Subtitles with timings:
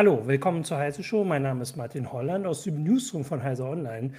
[0.00, 1.24] Hallo, willkommen zur Heise Show.
[1.24, 4.14] Mein Name ist Martin Holland aus dem Newsroom von Heise Online.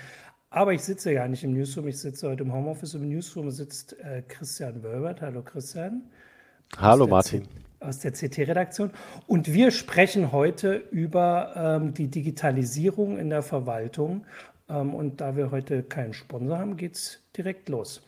[0.53, 2.93] Aber ich sitze ja nicht im Newsroom, ich sitze heute im Homeoffice.
[2.93, 5.21] Im Newsroom sitzt äh, Christian Wölbert.
[5.21, 6.01] Hallo Christian.
[6.77, 7.43] Hallo Martin.
[7.45, 7.49] C
[7.79, 8.91] aus der CT-Redaktion.
[9.27, 14.25] Und wir sprechen heute über ähm, die Digitalisierung in der Verwaltung.
[14.69, 18.05] Ähm, und da wir heute keinen Sponsor haben, geht es direkt los.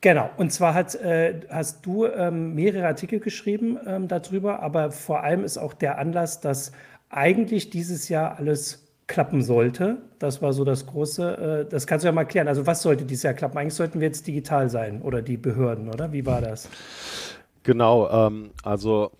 [0.00, 5.22] Genau, und zwar hat, äh, hast du ähm, mehrere Artikel geschrieben ähm, darüber, aber vor
[5.22, 6.72] allem ist auch der Anlass, dass
[7.10, 9.98] eigentlich dieses Jahr alles klappen sollte.
[10.20, 12.46] Das war so das große, äh, das kannst du ja mal klären.
[12.46, 13.58] Also was sollte dieses Jahr klappen?
[13.58, 16.12] Eigentlich sollten wir jetzt digital sein oder die Behörden, oder?
[16.12, 16.68] Wie war das?
[17.64, 19.10] Genau, ähm, also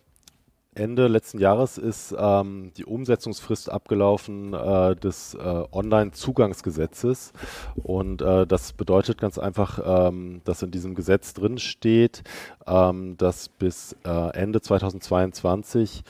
[0.75, 5.39] Ende letzten Jahres ist ähm, die Umsetzungsfrist abgelaufen äh, des äh,
[5.73, 7.33] Online-Zugangsgesetzes.
[7.83, 12.23] Und äh, das bedeutet ganz einfach, ähm, dass in diesem Gesetz drin steht,
[12.69, 16.05] ähm, dass bis äh, Ende 2022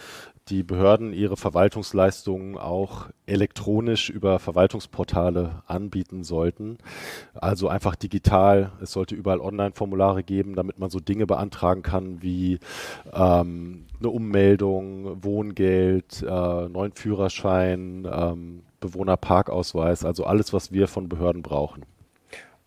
[0.49, 6.79] die Behörden ihre Verwaltungsleistungen auch elektronisch über Verwaltungsportale anbieten sollten.
[7.35, 8.73] Also einfach digital.
[8.83, 12.59] Es sollte überall Online-Formulare geben, damit man so Dinge beantragen kann wie
[13.13, 21.43] ähm, eine Ummeldung, Wohngeld, äh, neuen Führerschein, ähm, Bewohnerparkausweis, also alles, was wir von Behörden
[21.43, 21.85] brauchen.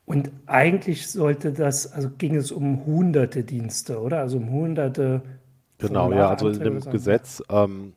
[0.05, 4.19] Und eigentlich sollte das, also ging es um hunderte Dienste, oder?
[4.19, 5.21] Also um hunderte
[5.77, 7.93] Genau, ja, also in dem Gesetz ähm,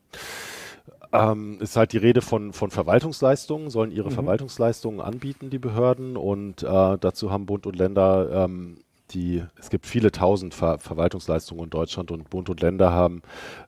[1.12, 4.14] ähm, ist halt die Rede von, von Verwaltungsleistungen, sollen ihre mhm.
[4.14, 6.16] Verwaltungsleistungen anbieten, die Behörden.
[6.16, 8.78] Und äh, dazu haben Bund und Länder ähm,
[9.10, 13.22] die, es gibt viele tausend Ver Verwaltungsleistungen in Deutschland und Bund und Länder haben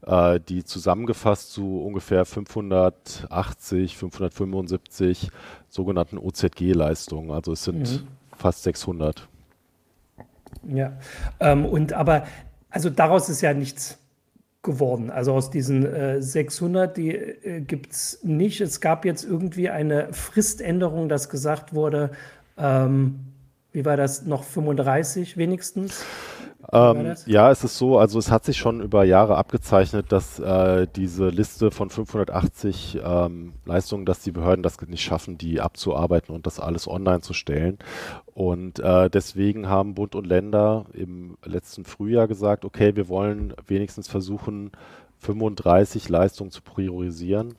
[0.07, 5.31] äh, die zusammengefasst zu ungefähr 580, 575
[5.69, 7.31] sogenannten OZG-Leistungen.
[7.31, 8.09] Also es sind mhm.
[8.37, 9.29] fast 600.
[10.67, 10.93] Ja,
[11.41, 12.25] ähm, und aber,
[12.71, 13.99] also daraus ist ja nichts
[14.63, 15.11] geworden.
[15.11, 18.61] Also aus diesen äh, 600, die äh, gibt es nicht.
[18.61, 22.11] Es gab jetzt irgendwie eine Friständerung, dass gesagt wurde,
[22.57, 23.21] ähm,
[23.73, 26.05] wie war das, noch 35 wenigstens?
[26.71, 30.87] Ähm, ja, es ist so, also es hat sich schon über Jahre abgezeichnet, dass äh,
[30.95, 36.47] diese Liste von 580 ähm, Leistungen, dass die Behörden das nicht schaffen, die abzuarbeiten und
[36.47, 37.79] das alles online zu stellen.
[38.35, 44.09] Und äh, deswegen haben Bund und Länder im letzten Frühjahr gesagt, okay, wir wollen wenigstens
[44.09, 44.71] versuchen,
[45.21, 47.55] 35 Leistungen zu priorisieren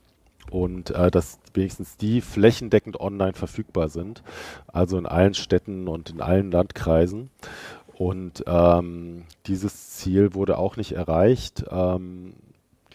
[0.50, 4.22] und äh, dass wenigstens die flächendeckend online verfügbar sind,
[4.66, 7.30] also in allen Städten und in allen Landkreisen.
[8.00, 11.66] Und ähm, dieses Ziel wurde auch nicht erreicht.
[11.70, 12.32] Ähm,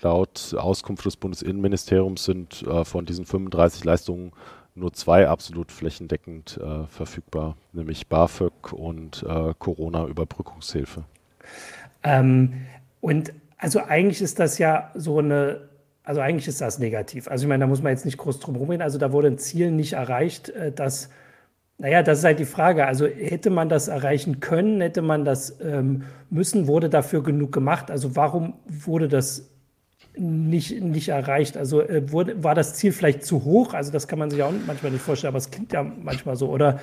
[0.01, 4.31] laut Auskunft des Bundesinnenministeriums sind äh, von diesen 35 Leistungen
[4.73, 11.03] nur zwei absolut flächendeckend äh, verfügbar, nämlich BAföG und äh, Corona-Überbrückungshilfe.
[12.01, 12.65] Ähm,
[12.99, 15.69] und also eigentlich ist das ja so eine,
[16.03, 17.27] also eigentlich ist das negativ.
[17.27, 18.81] Also ich meine, da muss man jetzt nicht groß drum rumreden.
[18.81, 21.11] Also da wurde ein Ziel nicht erreicht, äh, das
[21.77, 22.87] naja, das ist halt die Frage.
[22.87, 27.91] Also hätte man das erreichen können, hätte man das ähm, müssen, wurde dafür genug gemacht?
[27.91, 29.49] Also warum wurde das
[30.17, 31.57] nicht, nicht erreicht?
[31.57, 33.73] Also äh, wurde, war das Ziel vielleicht zu hoch?
[33.73, 36.49] Also das kann man sich auch manchmal nicht vorstellen, aber es klingt ja manchmal so.
[36.49, 36.79] Oder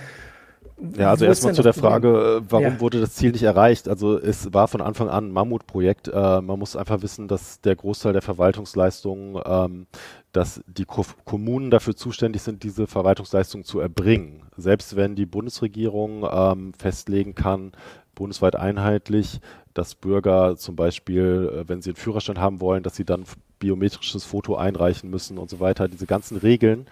[0.96, 2.80] ja, also erstmal zu der Frage, äh, warum ja.
[2.80, 3.88] wurde das Ziel nicht erreicht?
[3.88, 6.08] Also es war von Anfang an ein Mammutprojekt.
[6.08, 9.86] Äh, man muss einfach wissen, dass der Großteil der Verwaltungsleistungen, ähm,
[10.32, 14.42] dass die Ko Kommunen dafür zuständig sind, diese Verwaltungsleistungen zu erbringen.
[14.56, 17.72] Selbst wenn die Bundesregierung ähm, festlegen kann,
[18.14, 19.40] bundesweit einheitlich,
[19.74, 23.24] dass Bürger zum Beispiel, äh, wenn sie einen Führerschein haben wollen, dass sie dann
[23.62, 25.86] biometrisches Foto einreichen müssen und so weiter.
[25.86, 26.86] Diese ganzen Regeln,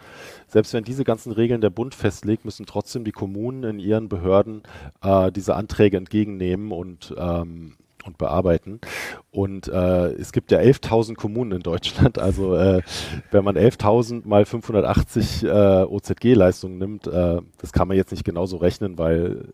[0.46, 4.62] selbst wenn diese ganzen Regeln der Bund festlegt, müssen trotzdem die Kommunen in ihren Behörden
[5.02, 7.74] äh, diese Anträge entgegennehmen und ähm,
[8.06, 8.80] und bearbeiten.
[9.30, 12.18] Und äh, es gibt ja 11.000 Kommunen in Deutschland.
[12.18, 12.80] Also äh,
[13.30, 15.48] wenn man 11.000 mal 580 äh,
[15.82, 19.52] OZG-Leistungen nimmt, äh, das kann man jetzt nicht genauso rechnen, weil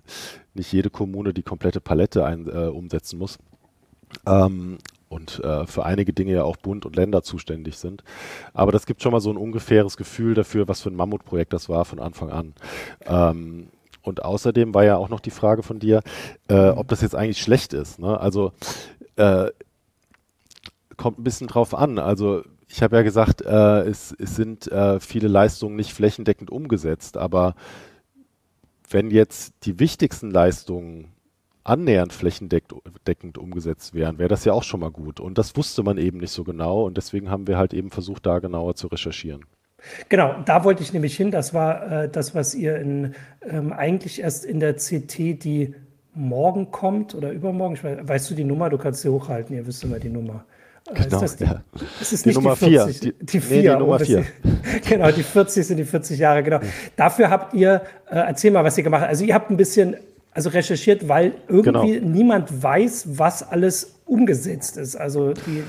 [0.55, 3.39] nicht jede Kommune die komplette Palette ein, äh, umsetzen muss.
[4.27, 8.03] Ähm, und äh, für einige Dinge ja auch Bund und Länder zuständig sind.
[8.55, 11.69] Aber das gibt schon mal so ein ungefähres Gefühl dafür, was für ein Mammutprojekt das
[11.69, 12.55] war von Anfang an.
[13.05, 13.69] Ähm,
[14.03, 16.03] und außerdem war ja auch noch die Frage von dir,
[16.49, 17.99] äh, ob das jetzt eigentlich schlecht ist.
[17.99, 18.19] Ne?
[18.19, 18.53] Also
[19.17, 19.51] äh,
[20.97, 21.99] kommt ein bisschen drauf an.
[21.99, 27.17] Also ich habe ja gesagt, äh, es, es, sind äh, viele Leistungen nicht flächendeckend umgesetzt,
[27.17, 27.55] aber
[28.89, 31.13] wenn jetzt die wichtigsten Leistungen
[31.67, 35.21] annähernd flächendeckend umgesetzt wären, wäre das ja auch schon mal gut.
[35.21, 38.25] Und das wusste man eben nicht so genau und deswegen haben wir halt eben versucht,
[38.25, 39.45] da genauer zu recherchieren.
[40.09, 41.31] Genau, da wollte ich nämlich hin.
[41.31, 45.75] Das war äh, das, was ihr in, ähm, eigentlich erst in der CT, die
[46.15, 47.75] morgen kommt oder übermorgen.
[47.75, 48.71] Ich weiß, weißt du die Nummer?
[48.71, 49.55] Du kannst sie hochhalten.
[49.55, 50.45] Ihr wisst immer die Nummer.
[50.89, 51.63] Äh, genau, ist das die, ja.
[52.01, 53.01] ist die nicht Nummer die 40?
[53.01, 53.13] 4.
[53.13, 53.57] Die, die 4.
[53.57, 54.25] Nee, die Nummer 4.
[54.89, 56.61] genau, die 40 sind die 40 Jahre, genau.
[56.97, 59.11] Dafür habt ihr, äh, erzähl mal, was ihr gemacht habt.
[59.11, 59.97] Also ihr habt ein bisschen
[60.37, 62.09] also recherchiert, weil irgendwie genau.
[62.09, 64.95] niemand weiß, was alles umgesetzt ist.
[64.95, 65.65] Also die,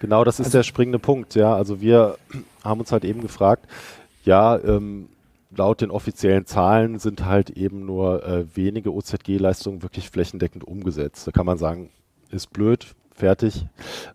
[0.00, 1.34] genau, das ist also, der springende Punkt.
[1.34, 2.16] Ja, also wir
[2.64, 3.66] haben uns halt eben gefragt,
[4.24, 5.10] ja, ähm,
[5.54, 11.26] laut den offiziellen Zahlen sind halt eben nur äh, wenige OZG-Leistungen wirklich flächendeckend umgesetzt.
[11.26, 11.90] Da kann man sagen,
[12.30, 13.66] ist blöd, fertig.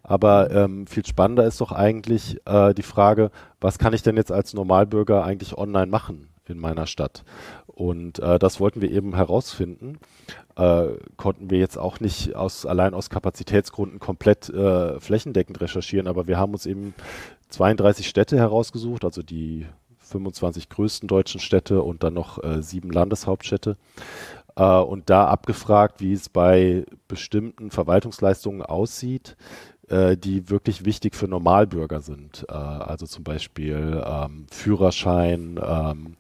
[0.02, 4.32] Aber ähm, viel spannender ist doch eigentlich äh, die Frage, was kann ich denn jetzt
[4.32, 7.24] als Normalbürger eigentlich online machen in meiner Stadt?
[7.68, 10.00] Und äh, das wollten wir eben herausfinden.
[10.56, 16.28] Äh, konnten wir jetzt auch nicht aus, allein aus Kapazitätsgründen komplett äh, flächendeckend recherchieren, aber
[16.28, 16.94] wir haben uns eben
[17.50, 19.66] 32 Städte herausgesucht, also die
[20.00, 23.78] 25 größten deutschen Städte und dann noch äh, sieben Landeshauptstädte.
[24.56, 29.38] Äh, und da abgefragt, wie es bei bestimmten Verwaltungsleistungen aussieht,
[29.92, 32.50] äh, die wirklich wichtig für Normalbürger sind.
[32.50, 36.16] also zum Beispiel ähm, Führerschein, ähm,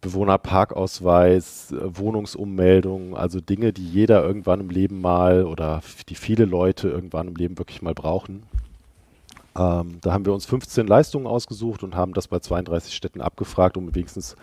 [0.00, 6.88] Bewohnerparkausweis, äh, Wohnungsummeldung, also Dinge, die jeder irgendwann im Leben mal oder die viele Leute
[6.88, 8.42] irgendwann im Leben wirklich mal brauchen.
[9.56, 13.76] Ähm, da haben wir uns 15 Leistungen ausgesucht und haben das bei 32 Städten abgefragt,
[13.76, 14.36] um wenigstens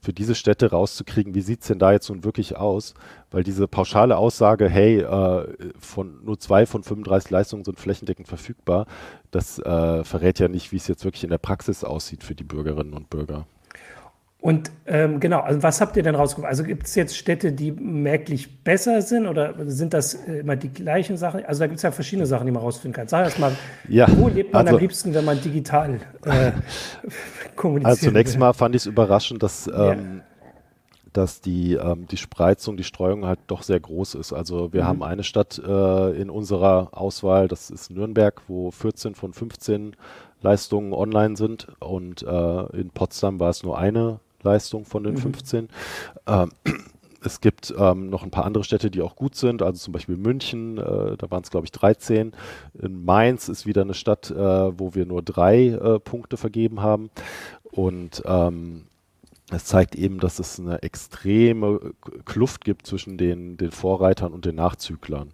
[0.00, 2.94] für diese Städte rauszukriegen, wie sieht es denn da jetzt nun wirklich aus?
[3.30, 8.86] Weil diese pauschale Aussage, hey, äh, von nur zwei von 35 Leistungen sind flächendeckend verfügbar,
[9.30, 12.44] das äh, verrät ja nicht, wie es jetzt wirklich in der Praxis aussieht für die
[12.44, 13.46] Bürgerinnen und Bürger.
[14.40, 16.48] Und ähm, genau, also was habt ihr denn rausgefunden?
[16.48, 20.72] Also gibt es jetzt Städte, die merklich besser sind oder sind das äh, immer die
[20.72, 21.44] gleichen Sachen?
[21.44, 23.08] Also da gibt es ja verschiedene Sachen, die man rausfinden kann.
[23.08, 23.56] Sag erst mal,
[23.88, 26.52] ja, wo lebt man also, am liebsten, wenn man digital äh,
[27.56, 27.90] kommuniziert?
[27.90, 28.40] Also zunächst will?
[28.40, 30.48] mal fand ich es überraschend, dass, ähm, ja.
[31.12, 34.32] dass die, ähm, die Spreizung, die Streuung halt doch sehr groß ist.
[34.32, 34.86] Also wir mhm.
[34.86, 39.96] haben eine Stadt äh, in unserer Auswahl, das ist Nürnberg, wo 14 von 15
[40.42, 45.18] Leistungen online sind und äh, in Potsdam war es nur eine Leistung von den mhm.
[45.18, 45.68] 15.
[46.26, 46.50] Ähm,
[47.24, 50.16] es gibt ähm, noch ein paar andere Städte, die auch gut sind, also zum Beispiel
[50.16, 52.32] München, äh, da waren es glaube ich 13.
[52.80, 57.10] In Mainz ist wieder eine Stadt, äh, wo wir nur drei äh, Punkte vergeben haben.
[57.64, 58.84] Und ähm,
[59.50, 61.94] es zeigt eben, dass es eine extreme
[62.26, 65.30] Kluft gibt zwischen den, den Vorreitern und den Nachzüglern.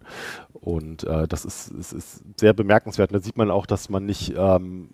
[0.53, 3.11] Und äh, das ist, ist, ist sehr bemerkenswert.
[3.11, 4.89] Und da sieht man auch, dass man nicht ähm,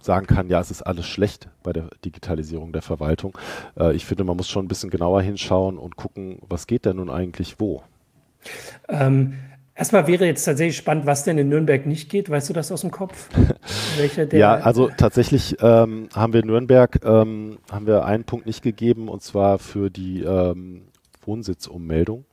[0.00, 3.36] sagen kann, ja, es ist alles schlecht bei der Digitalisierung der Verwaltung.
[3.78, 6.96] Äh, ich finde, man muss schon ein bisschen genauer hinschauen und gucken, was geht denn
[6.96, 7.82] nun eigentlich wo.
[8.88, 9.34] Ähm,
[9.74, 12.30] erstmal wäre jetzt tatsächlich spannend, was denn in Nürnberg nicht geht.
[12.30, 13.28] Weißt du das aus dem Kopf?
[14.32, 19.08] ja, also tatsächlich ähm, haben wir in Nürnberg ähm, haben wir einen Punkt nicht gegeben
[19.08, 20.82] und zwar für die ähm,
[21.24, 22.24] Wohnsitzummeldung.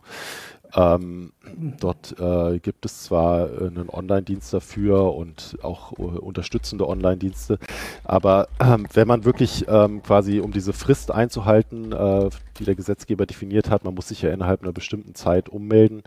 [0.78, 1.32] Ähm,
[1.80, 7.58] dort äh, gibt es zwar äh, einen Online-Dienst dafür und auch äh, unterstützende Online-Dienste,
[8.04, 12.30] aber ähm, wenn man wirklich ähm, quasi, um diese Frist einzuhalten, äh,
[12.60, 16.04] die der Gesetzgeber definiert hat, man muss sich ja innerhalb einer bestimmten Zeit ummelden,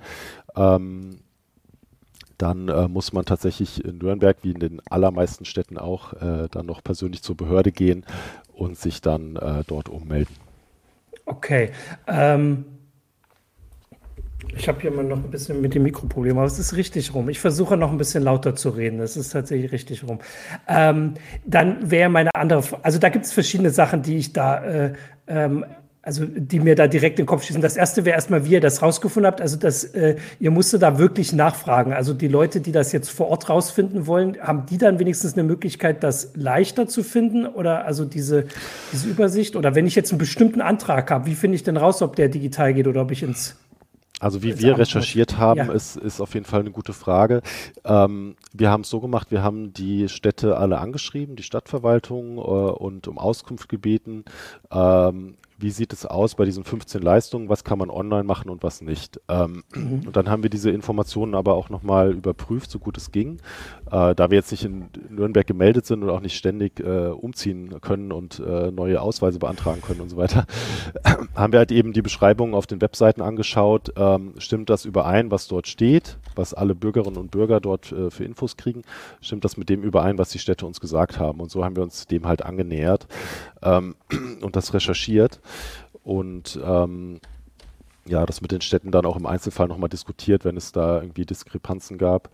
[0.54, 1.18] ähm,
[2.38, 6.66] dann äh, muss man tatsächlich in Nürnberg, wie in den allermeisten Städten auch, äh, dann
[6.66, 8.06] noch persönlich zur Behörde gehen
[8.52, 10.36] und sich dann dort ummelden.
[11.24, 11.70] Okay.
[12.06, 12.66] Ähm
[14.56, 17.28] ich habe hier mal noch ein bisschen mit dem Mikroproblem, aber es ist richtig rum.
[17.28, 19.00] Ich versuche noch ein bisschen lauter zu reden.
[19.00, 20.18] Es ist tatsächlich richtig rum.
[20.68, 24.92] Ähm, dann wäre meine andere, also da gibt es verschiedene Sachen, die ich da, äh,
[25.28, 25.64] ähm,
[26.02, 27.60] also die mir da direkt in den Kopf schießen.
[27.60, 29.40] Das erste wäre erstmal, wie ihr das rausgefunden habt.
[29.40, 31.92] Also dass äh, ihr musstet da wirklich nachfragen.
[31.92, 35.42] Also die Leute, die das jetzt vor Ort rausfinden wollen, haben die dann wenigstens eine
[35.42, 38.46] Möglichkeit, das leichter zu finden oder also diese,
[38.92, 39.56] diese Übersicht?
[39.56, 42.28] Oder wenn ich jetzt einen bestimmten Antrag habe, wie finde ich denn raus, ob der
[42.28, 43.56] digital geht oder ob ich ins
[44.20, 45.72] Also wie wir recherchiert haben, ja.
[45.72, 47.40] ist, ist auf jeden Fall eine gute Frage.
[47.84, 52.40] Ähm, wir haben es so gemacht, wir haben die Städte alle angeschrieben, die Stadtverwaltung äh,
[52.40, 54.26] und um Auskunft gebeten.
[54.70, 58.62] Ähm, wie sieht es aus bei diesen 15 Leistungen, was kann man online machen und
[58.62, 59.20] was nicht.
[59.28, 60.02] Ähm, mhm.
[60.06, 63.38] Und dann haben wir diese Informationen aber auch nochmal überprüft, so gut es ging.
[63.90, 67.80] Äh, da wir jetzt nicht in Nürnberg gemeldet sind und auch nicht ständig äh, umziehen
[67.80, 70.46] können und äh, neue Ausweise beantragen können und so weiter,
[71.34, 73.92] haben wir halt eben die Beschreibungen auf den Webseiten angeschaut.
[73.96, 78.24] Ähm, stimmt das überein, was dort steht, was alle Bürgerinnen und Bürger dort äh, für
[78.24, 78.82] Infos kriegen?
[79.20, 81.40] Stimmt das mit dem überein, was die Städte uns gesagt haben?
[81.40, 83.06] Und so haben wir uns dem halt angenähert
[83.62, 83.94] ähm,
[84.40, 85.40] und das recherchiert
[86.02, 87.20] und ähm,
[88.06, 91.24] ja, das mit den Städten dann auch im Einzelfall nochmal diskutiert, wenn es da irgendwie
[91.24, 92.30] Diskrepanzen gab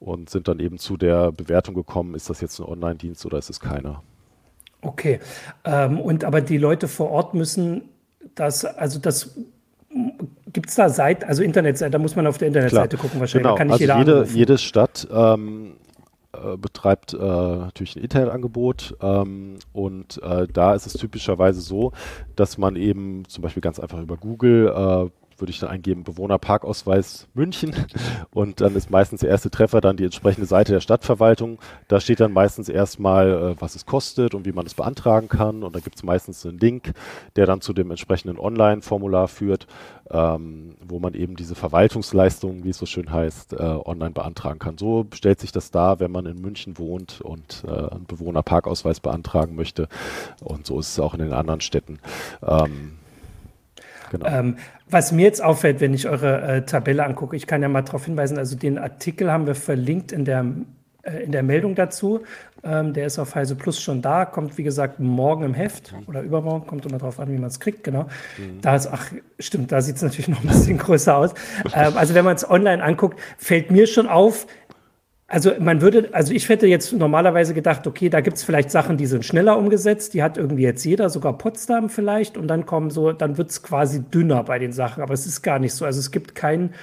[0.00, 3.50] und sind dann eben zu der Bewertung gekommen, ist das jetzt ein Online-Dienst oder ist
[3.50, 4.02] es keiner.
[4.82, 5.20] Okay,
[5.64, 7.82] ähm, und aber die Leute vor Ort müssen
[8.34, 9.36] das, also das
[10.52, 13.02] Gibt es da Seiten, also Internetseite, da muss man auf der Internetseite Klar.
[13.02, 13.56] gucken wahrscheinlich.
[13.56, 13.72] Genau.
[13.72, 15.74] also jede, jede Stadt ähm,
[16.42, 21.92] äh, betreibt äh, natürlich ein Internetangebot ähm, und äh, da ist es typischerweise so,
[22.36, 27.28] dass man eben zum Beispiel ganz einfach über Google äh, würde ich dann eingeben Bewohnerparkausweis
[27.34, 27.74] München
[28.32, 31.58] und dann ist meistens der erste Treffer dann die entsprechende Seite der Stadtverwaltung.
[31.88, 35.62] Da steht dann meistens erstmal, äh, was es kostet und wie man es beantragen kann
[35.62, 36.92] und da gibt es meistens einen Link,
[37.36, 39.66] der dann zu dem entsprechenden Online-Formular führt,
[40.10, 44.78] ähm, wo man eben diese Verwaltungsleistungen, wie es so schön heißt, äh, online beantragen kann.
[44.78, 49.54] So stellt sich das dar, wenn man in München wohnt und äh, einen Bewohnerparkausweis beantragen
[49.56, 49.88] möchte
[50.40, 51.98] und so ist es auch in den anderen Städten.
[52.42, 52.99] Ähm,
[54.10, 54.26] Genau.
[54.26, 54.56] Ähm,
[54.88, 58.04] was mir jetzt auffällt, wenn ich eure äh, Tabelle angucke, ich kann ja mal darauf
[58.04, 60.44] hinweisen, also den Artikel haben wir verlinkt in der,
[61.02, 62.22] äh, in der Meldung dazu.
[62.62, 66.08] Ähm, der ist auf Heise Plus schon da, kommt wie gesagt morgen im Heft mhm.
[66.08, 68.02] oder übermorgen, kommt immer darauf an, wie man es kriegt, genau.
[68.36, 68.60] Mhm.
[68.60, 71.32] Da ist, ach, stimmt, da sieht es natürlich noch ein bisschen größer aus.
[71.74, 74.46] Ähm, also wenn man es online anguckt, fällt mir schon auf,
[75.30, 78.96] also man würde, also ich hätte jetzt normalerweise gedacht, okay, da gibt es vielleicht Sachen,
[78.96, 82.90] die sind schneller umgesetzt, die hat irgendwie jetzt jeder, sogar Potsdam vielleicht, und dann kommen
[82.90, 85.84] so, dann wird es quasi dünner bei den Sachen, aber es ist gar nicht so.
[85.84, 86.74] Also es gibt keinen,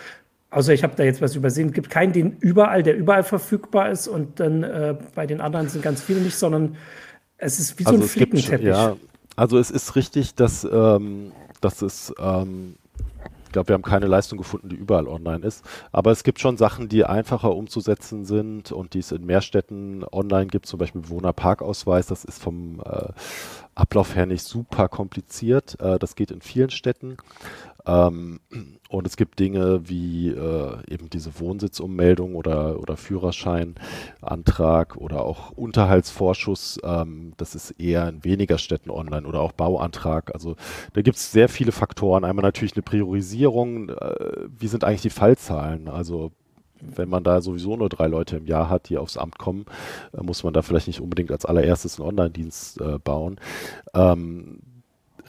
[0.50, 3.92] außer ich habe da jetzt was übersehen, es gibt keinen, den überall, der überall verfügbar
[3.92, 6.78] ist und dann äh, bei den anderen sind ganz viele nicht, sondern
[7.38, 8.66] es ist wie also so ein Flickenteppich.
[8.66, 8.96] ja,
[9.36, 12.76] also es ist richtig, dass, ähm, dass es ähm,
[13.58, 15.66] glaube, wir haben keine Leistung gefunden, die überall online ist.
[15.92, 20.04] Aber es gibt schon Sachen, die einfacher umzusetzen sind und die es in mehr Städten
[20.12, 22.06] online gibt, zum Beispiel Bewohnerparkausweis.
[22.06, 23.10] Das ist vom äh,
[23.74, 25.80] Ablauf her nicht super kompliziert.
[25.82, 27.18] Äh, das geht in vielen Städten.
[27.88, 28.40] Ähm,
[28.90, 36.80] und es gibt Dinge wie äh, eben diese Wohnsitzummeldung oder, oder Führerscheinantrag oder auch Unterhaltsvorschuss.
[36.84, 40.34] Ähm, das ist eher in weniger Städten online oder auch Bauantrag.
[40.34, 40.56] Also
[40.94, 42.24] da gibt es sehr viele Faktoren.
[42.24, 43.90] Einmal natürlich eine Priorisierung.
[43.90, 45.88] Äh, wie sind eigentlich die Fallzahlen?
[45.88, 46.32] Also
[46.80, 49.66] wenn man da sowieso nur drei Leute im Jahr hat, die aufs Amt kommen,
[50.14, 53.40] äh, muss man da vielleicht nicht unbedingt als allererstes einen Online-Dienst äh, bauen.
[53.94, 54.60] Ähm,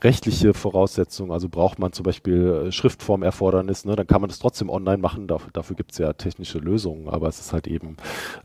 [0.02, 4.71] rechtliche Voraussetzungen, also braucht man zum Beispiel äh, Schriftformerfordernis, ne, dann kann man das trotzdem
[4.71, 7.97] online machen, dafür, dafür gibt es ja technische Lösungen, aber es ist halt eben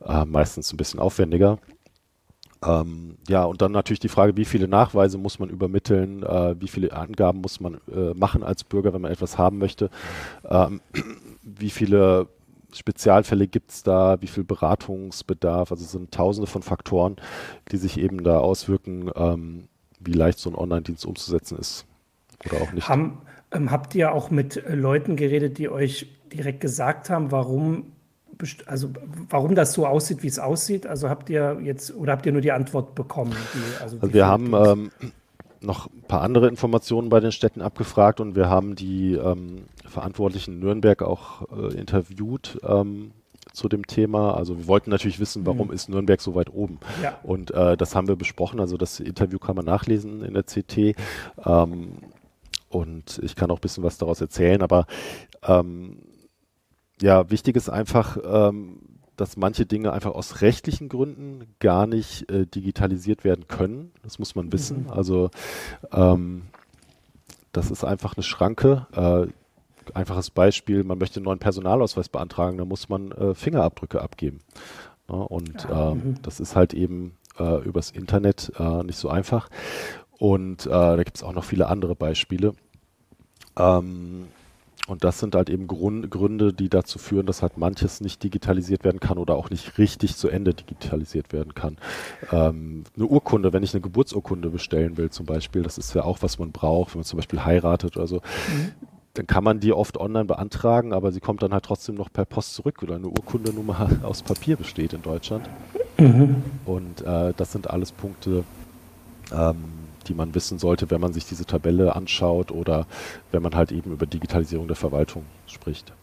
[0.06, 1.60] äh, meistens ein bisschen aufwendiger.
[2.66, 6.68] Ähm, ja, und dann natürlich die Frage, wie viele Nachweise muss man übermitteln, äh, wie
[6.68, 9.90] viele Angaben muss man äh, machen als Bürger, wenn man etwas haben möchte,
[10.50, 10.82] ähm,
[11.44, 12.28] wie viele
[12.72, 17.18] Spezialfälle gibt es da, wie viel Beratungsbedarf, also es sind tausende von Faktoren,
[17.72, 19.68] die sich eben da auswirken, ähm,
[20.06, 21.86] wie leicht so ein Online-Dienst umzusetzen ist
[22.46, 22.88] oder auch nicht.
[22.90, 23.20] Haben,
[23.52, 27.94] ähm, habt ihr auch mit Leuten geredet, die euch direkt gesagt haben, warum,
[28.66, 28.90] also
[29.30, 30.88] warum das so aussieht, wie es aussieht?
[30.88, 33.36] Also habt ihr jetzt oder habt ihr nur die Antwort bekommen?
[33.54, 34.92] Die, also, also wir haben ähm,
[35.62, 40.56] noch ein paar andere Informationen bei den Städten abgefragt und wir haben die ähm, Verantwortlichen
[40.56, 42.60] in Nürnberg auch äh, interviewt.
[42.64, 43.12] Ähm,
[43.54, 44.36] zu dem Thema.
[44.36, 45.74] Also wir wollten natürlich wissen, warum mhm.
[45.74, 46.80] ist Nürnberg so weit oben.
[47.02, 47.20] Ja.
[47.24, 48.60] Und äh, das haben wir besprochen.
[48.60, 50.96] Also das Interview kann man nachlesen in der CT.
[51.46, 51.94] Ähm,
[52.70, 54.64] und ich kann auch ein bisschen was daraus erzählen.
[54.64, 54.88] Aber
[55.44, 56.00] ähm,
[57.00, 58.80] ja, wichtig ist einfach, ähm,
[59.16, 63.92] dass manche Dinge einfach aus rechtlichen Gründen gar nicht äh, digitalisiert werden können.
[64.02, 64.86] Das muss man wissen.
[64.86, 64.90] Mhm.
[64.90, 65.30] Also
[65.92, 66.44] ähm,
[67.52, 68.88] das ist einfach eine Schranke.
[68.94, 69.32] Äh,
[69.94, 74.42] einfaches Beispiel, man möchte einen neuen Personalausweis beantragen, da muss man äh, Fingerabdrücke abgeben.
[75.10, 76.22] Ja, und ja, ähm, mhm.
[76.22, 79.50] das ist halt eben äh, übers Internet äh, nicht so einfach.
[80.18, 82.54] Und äh, da gibt es auch noch viele andere Beispiele.
[83.58, 84.28] Ähm,
[84.88, 88.84] und das sind halt eben Grund, Gründe, die dazu führen, dass halt manches nicht digitalisiert
[88.84, 91.78] werden kann oder auch nicht richtig zu Ende digitalisiert werden kann.
[92.32, 96.22] Ähm, eine Urkunde, wenn ich eine Geburtsurkunde bestellen will zum Beispiel, das ist ja auch,
[96.22, 98.18] was man braucht, wenn man zum Beispiel heiratet oder so.
[98.18, 98.72] Mhm
[99.14, 102.26] dann kann man die oft online beantragen, aber sie kommt dann halt trotzdem noch per
[102.26, 105.48] Post zurück oder eine Urkundenummer aus Papier besteht in Deutschland.
[105.98, 106.38] Mhm.
[106.66, 108.44] Und äh, das sind alles Punkte,
[109.32, 109.56] ähm,
[110.08, 112.88] die man wissen sollte, wenn man sich diese Tabelle anschaut oder
[113.32, 115.94] wenn man halt eben über Digitalisierung der Verwaltung spricht.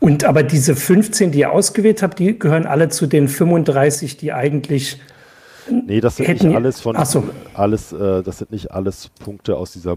[0.00, 4.32] Und aber diese 15, die ihr ausgewählt habt, die gehören alle zu den 35, die
[4.32, 5.00] eigentlich
[5.70, 7.22] Nee, das sind nicht alles von so.
[7.54, 9.96] alles, äh, das sind nicht alles Punkte aus dieser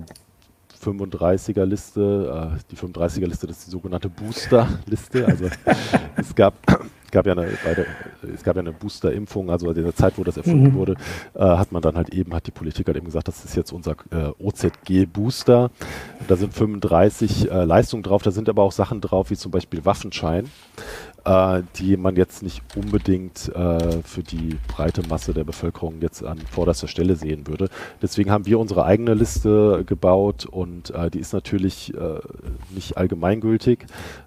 [0.86, 2.56] 35er Liste.
[2.56, 5.26] Äh, die 35er Liste, das ist die sogenannte Booster-Liste.
[5.26, 5.46] Also
[6.16, 6.54] es gab
[7.16, 7.86] gab ja eine, der,
[8.34, 10.74] es gab ja eine Booster-Impfung, also in der Zeit, wo das erfunden mhm.
[10.74, 10.96] wurde,
[11.34, 13.72] äh, hat man dann halt eben, hat die Politik halt eben gesagt, das ist jetzt
[13.72, 15.72] unser äh, OZG-Booster.
[16.28, 19.86] Da sind 35 äh, Leistungen drauf, da sind aber auch Sachen drauf, wie zum Beispiel
[19.86, 20.50] Waffenschein
[21.26, 26.40] äh, die man jetzt nicht unbedingt äh, für die breite Masse der Bevölkerung jetzt an
[26.40, 27.70] vorderster Stelle sehen würde.
[28.02, 32.20] Deswegen haben wir unsere eigene Liste gebaut und äh, die ist natürlich äh,
[32.70, 33.86] nicht allgemeingültig,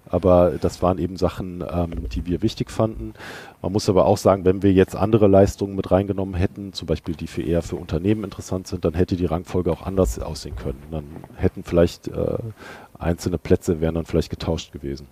[0.09, 3.13] aber das waren eben Sachen, ähm, die wir wichtig fanden.
[3.61, 7.15] Man muss aber auch sagen, wenn wir jetzt andere Leistungen mit reingenommen hätten, zum Beispiel
[7.15, 10.83] die für eher für Unternehmen interessant sind, dann hätte die Rangfolge auch anders aussehen können.
[10.91, 12.37] Dann hätten vielleicht äh,
[12.97, 15.07] einzelne Plätze wären dann vielleicht getauscht gewesen.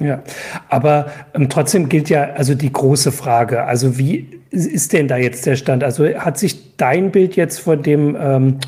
[0.00, 0.22] Ja,
[0.68, 5.46] aber ähm, trotzdem gilt ja also die große Frage, also wie ist denn da jetzt
[5.46, 5.84] der Stand?
[5.84, 8.58] Also hat sich dein Bild jetzt von dem, ähm,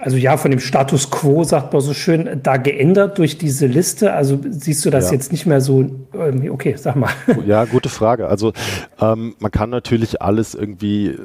[0.00, 4.12] also ja, von dem Status quo, sagt man so schön, da geändert durch diese Liste?
[4.12, 5.14] Also siehst du das ja.
[5.14, 5.80] jetzt nicht mehr so,
[6.14, 7.10] ähm, okay, sag mal.
[7.46, 8.28] Ja, gute Frage.
[8.28, 8.52] Also
[9.00, 11.16] ähm, man kann natürlich alles irgendwie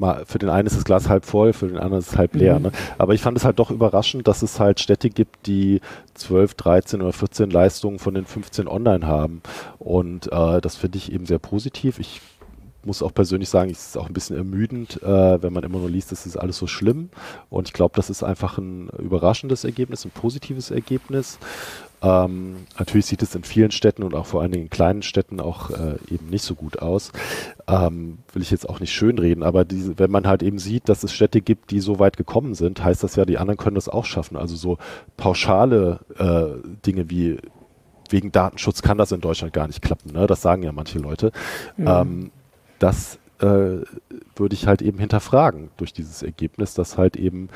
[0.00, 2.34] mal, für den einen ist das Glas halb voll, für den anderen ist es halb
[2.34, 2.58] leer.
[2.58, 2.66] Mhm.
[2.66, 2.72] Ne?
[2.98, 5.80] Aber ich fand es halt doch überraschend, dass es halt Städte gibt, die
[6.14, 9.42] 12, 13 oder 14 Leistungen von den 15 online haben.
[9.78, 11.98] Und äh, das finde ich eben sehr positiv.
[11.98, 12.20] Ich
[12.84, 15.90] muss auch persönlich sagen, es ist auch ein bisschen ermüdend, äh, wenn man immer nur
[15.90, 17.10] liest, das ist alles so schlimm.
[17.50, 21.38] Und ich glaube, das ist einfach ein überraschendes Ergebnis, ein positives Ergebnis.
[22.02, 25.40] Ähm, natürlich sieht es in vielen Städten und auch vor allen Dingen in kleinen Städten
[25.40, 27.12] auch äh, eben nicht so gut aus.
[27.66, 31.02] Ähm, will ich jetzt auch nicht schönreden, aber diese, wenn man halt eben sieht, dass
[31.04, 33.88] es Städte gibt, die so weit gekommen sind, heißt das ja, die anderen können das
[33.88, 34.36] auch schaffen.
[34.36, 34.78] Also so
[35.16, 37.38] pauschale äh, Dinge wie
[38.08, 40.12] wegen Datenschutz kann das in Deutschland gar nicht klappen.
[40.12, 40.26] Ne?
[40.26, 41.32] Das sagen ja manche Leute.
[41.76, 42.02] Ja.
[42.02, 42.32] Ähm,
[42.78, 43.84] das äh,
[44.36, 47.48] würde ich halt eben hinterfragen durch dieses Ergebnis, dass halt eben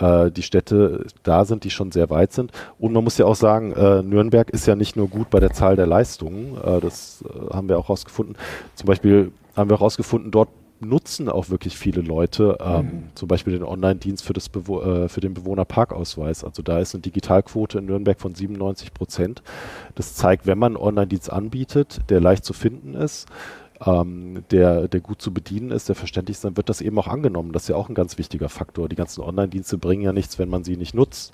[0.00, 2.52] äh, die Städte da sind, die schon sehr weit sind.
[2.78, 5.52] Und man muss ja auch sagen, äh, Nürnberg ist ja nicht nur gut bei der
[5.52, 8.36] Zahl der Leistungen, äh, das äh, haben wir auch rausgefunden.
[8.74, 10.48] Zum Beispiel haben wir rausgefunden, dort
[10.80, 13.02] nutzen auch wirklich viele Leute ähm, mhm.
[13.14, 16.42] zum Beispiel den Online-Dienst für, äh, für den Bewohnerparkausweis.
[16.42, 19.42] Also da ist eine Digitalquote in Nürnberg von 97 Prozent.
[19.94, 23.28] Das zeigt, wenn man einen Online-Dienst anbietet, der leicht zu finden ist,
[23.84, 27.08] ähm, der, der gut zu bedienen ist, der verständlich ist, dann wird das eben auch
[27.08, 27.52] angenommen.
[27.52, 28.88] Das ist ja auch ein ganz wichtiger Faktor.
[28.88, 31.32] Die ganzen Online-Dienste bringen ja nichts, wenn man sie nicht nutzt.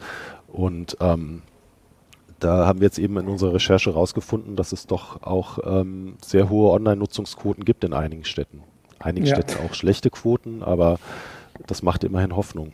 [0.48, 1.42] Und ähm,
[2.38, 6.48] da haben wir jetzt eben in unserer Recherche herausgefunden, dass es doch auch ähm, sehr
[6.48, 8.62] hohe Online-Nutzungsquoten gibt in einigen Städten.
[8.98, 9.34] Einigen ja.
[9.34, 10.98] Städten auch schlechte Quoten, aber
[11.66, 12.72] das macht immerhin Hoffnung.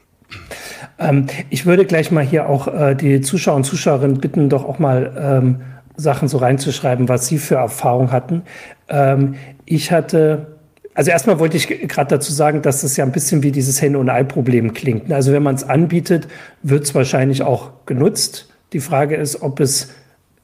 [0.99, 4.79] Ähm, ich würde gleich mal hier auch äh, die Zuschauer und Zuschauerinnen bitten, doch auch
[4.79, 5.63] mal ähm,
[5.97, 8.43] Sachen so reinzuschreiben, was sie für Erfahrung hatten.
[8.93, 10.59] Ähm, ich hatte,
[10.95, 13.99] also erstmal wollte ich gerade dazu sagen, dass das ja ein bisschen wie dieses Henne-
[13.99, 15.11] und Ei-Problem klingt.
[15.11, 16.29] Also wenn man es anbietet,
[16.63, 18.51] wird es wahrscheinlich auch genutzt.
[18.73, 19.91] Die Frage ist, ob es,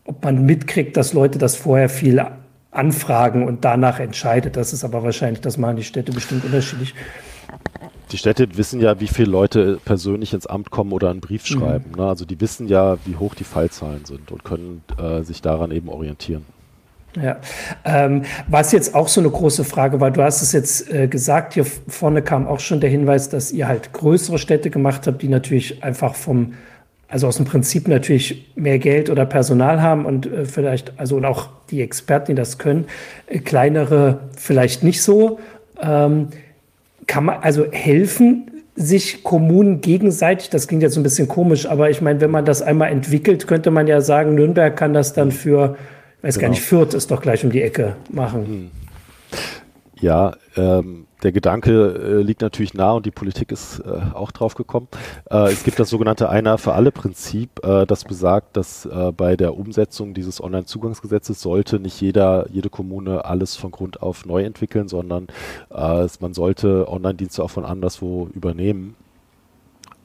[0.05, 2.25] ob man mitkriegt, dass Leute das vorher viel
[2.71, 4.57] anfragen und danach entscheidet.
[4.57, 6.95] Das ist aber wahrscheinlich, das machen die Städte bestimmt unterschiedlich.
[8.13, 11.59] Die Städte wissen ja, wie viele Leute persönlich ins Amt kommen oder einen Brief mhm.
[11.59, 11.85] schreiben.
[11.91, 12.03] Mhm.
[12.03, 12.09] Ne?
[12.09, 15.89] Also die wissen ja, wie hoch die Fallzahlen sind und können äh, sich daran eben
[15.89, 16.45] orientieren.
[17.17, 17.39] Ja,
[17.85, 21.55] ähm, was jetzt auch so eine große Frage war, du hast es jetzt äh, gesagt,
[21.55, 25.29] hier vorne kam auch schon der Hinweis, dass ihr halt größere Städte gemacht habt, die
[25.29, 26.55] natürlich einfach vom,
[27.09, 31.25] also aus dem Prinzip natürlich mehr Geld oder Personal haben und äh, vielleicht, also und
[31.25, 32.87] auch die Experten, die das können,
[33.27, 35.41] äh, kleinere vielleicht nicht so.
[35.81, 36.29] Ähm,
[37.07, 42.01] kann man also helfen sich Kommunen gegenseitig, das klingt jetzt ein bisschen komisch, aber ich
[42.01, 45.77] meine, wenn man das einmal entwickelt, könnte man ja sagen, Nürnberg kann das dann für
[46.23, 46.43] weiß genau.
[46.43, 48.47] gar nicht, Fürth ist doch gleich um die Ecke machen.
[48.47, 48.71] Hm.
[50.01, 54.55] Ja, ähm, der Gedanke äh, liegt natürlich nah und die Politik ist äh, auch drauf
[54.55, 54.87] gekommen.
[55.29, 59.37] Äh, es gibt das sogenannte Einer für alle Prinzip, äh, das besagt, dass äh, bei
[59.37, 64.87] der Umsetzung dieses Online-Zugangsgesetzes sollte nicht jeder, jede Kommune alles von Grund auf neu entwickeln,
[64.87, 65.27] sondern
[65.75, 68.95] äh, man sollte Online-Dienste auch von anderswo übernehmen.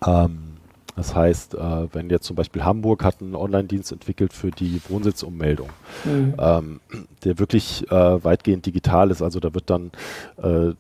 [0.06, 0.53] Ähm,
[0.96, 5.70] das heißt, äh, wenn jetzt zum Beispiel Hamburg hat einen Online-Dienst entwickelt für die Wohnsitzummeldung,
[6.06, 6.36] mhm.
[6.38, 6.80] ähm,
[7.24, 9.22] der wirklich äh, weitgehend digital ist.
[9.22, 9.92] Also da wird dann
[10.38, 10.74] äh,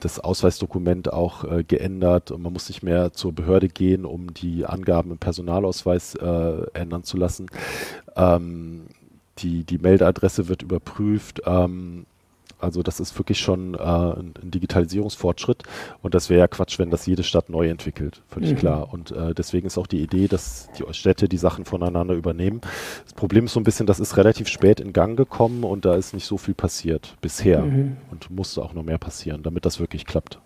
[0.00, 4.64] das Ausweisdokument auch äh, geändert und man muss nicht mehr zur Behörde gehen, um die
[4.64, 7.46] Angaben im Personalausweis äh, ändern zu lassen.
[8.14, 8.86] Ähm,
[9.38, 11.42] die, die Meldeadresse wird überprüft.
[11.46, 12.06] Ähm,
[12.58, 15.62] also das ist wirklich schon äh, ein, ein, Digitalisierungsfortschritt
[16.02, 18.56] und das wäre ja Quatsch, wenn das jede Stadt neu entwickelt, völlig mhm.
[18.56, 18.92] klar.
[18.92, 22.60] Und äh, deswegen ist auch die Idee, dass die Städte die Sachen voneinander übernehmen.
[23.04, 25.94] Das Problem ist so ein bisschen, das ist relativ spät in Gang gekommen und da
[25.94, 27.96] ist nicht so viel passiert bisher mhm.
[28.10, 30.40] und musste auch noch mehr passieren, damit das wirklich klappt.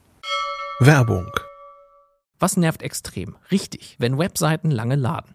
[0.81, 1.31] Werbung.
[2.38, 3.37] Was nervt extrem?
[3.51, 5.35] Richtig, wenn Webseiten lange laden.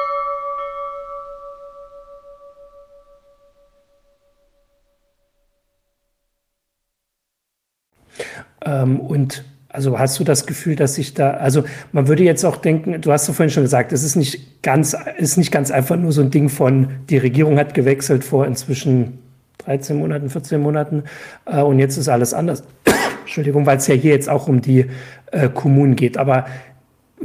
[8.65, 12.57] Ähm, und also hast du das Gefühl, dass sich da, also man würde jetzt auch
[12.57, 15.95] denken, du hast ja vorhin schon gesagt, es ist nicht ganz, ist nicht ganz einfach
[15.95, 19.19] nur so ein Ding von, die Regierung hat gewechselt vor inzwischen
[19.59, 21.03] 13 Monaten, 14 Monaten
[21.45, 22.63] äh, und jetzt ist alles anders.
[23.21, 24.87] Entschuldigung, weil es ja hier jetzt auch um die
[25.31, 26.17] äh, Kommunen geht.
[26.17, 26.45] Aber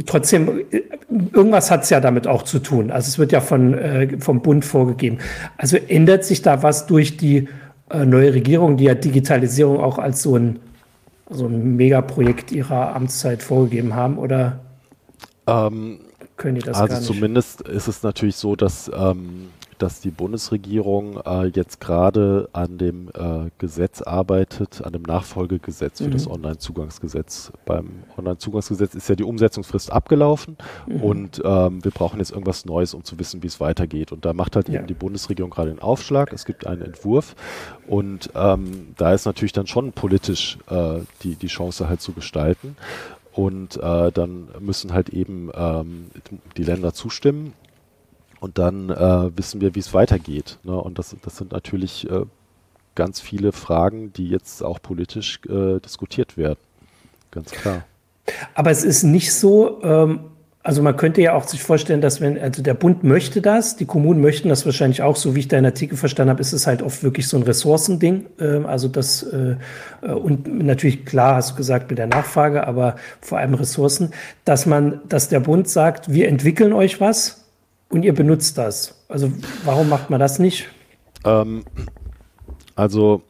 [0.05, 0.83] trotzdem, äh,
[1.33, 2.91] irgendwas hat es ja damit auch zu tun.
[2.91, 5.19] Also es wird ja von, äh, vom Bund vorgegeben.
[5.57, 7.49] Also ändert sich da was durch die
[7.91, 10.61] äh, neue Regierung, die ja Digitalisierung auch als so ein
[11.31, 14.61] so ein Megaprojekt ihrer Amtszeit vorgegeben haben oder
[15.47, 16.01] ähm,
[16.37, 16.95] können die das also?
[16.95, 22.79] Also zumindest ist es natürlich so, dass ähm, dass die Bundesregierung äh, jetzt gerade an
[22.79, 26.13] dem äh, Gesetz arbeitet, an dem Nachfolgegesetz für mhm.
[26.13, 27.53] das Onlinezugangsgesetz.
[27.65, 31.03] Beim Onlinezugangsgesetz ist ja die Umsetzungsfrist abgelaufen mhm.
[31.03, 34.13] und ähm, wir brauchen jetzt irgendwas Neues, um zu wissen, wie es weitergeht.
[34.13, 34.77] Und da macht halt ja.
[34.77, 36.33] eben die Bundesregierung gerade den Aufschlag.
[36.33, 37.35] Es gibt einen Entwurf
[37.87, 42.77] und ähm, da ist natürlich dann schon politisch äh, die, die Chance halt zu gestalten.
[43.33, 46.07] Und äh, dann müssen halt eben ähm,
[46.57, 47.53] die Länder zustimmen
[48.41, 50.59] und dann äh, wissen wir, wie es weitergeht.
[50.63, 50.75] Ne?
[50.75, 52.23] Und das, das sind natürlich äh,
[52.95, 56.59] ganz viele Fragen, die jetzt auch politisch äh, diskutiert werden.
[57.31, 57.85] Ganz klar.
[58.55, 60.21] Aber es ist nicht so, ähm,
[60.67, 63.85] also man könnte ja auch sich vorstellen, dass wenn, also der Bund möchte das, die
[63.85, 66.83] Kommunen möchten das wahrscheinlich auch, so wie ich deinen Artikel verstanden habe, ist es halt
[66.83, 68.27] oft wirklich so ein Ressourcending.
[68.41, 69.57] Ähm, also das, äh,
[70.03, 74.11] äh, und natürlich klar, hast du gesagt, mit der Nachfrage, aber vor allem Ressourcen,
[74.45, 77.46] dass man, dass der Bund sagt, wir entwickeln euch was,
[77.89, 78.95] und ihr benutzt das.
[79.09, 79.33] Also
[79.65, 80.69] warum macht man das nicht?
[81.25, 81.65] Ähm,
[82.75, 83.23] also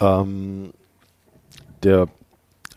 [0.00, 0.70] ähm,
[1.82, 2.08] der,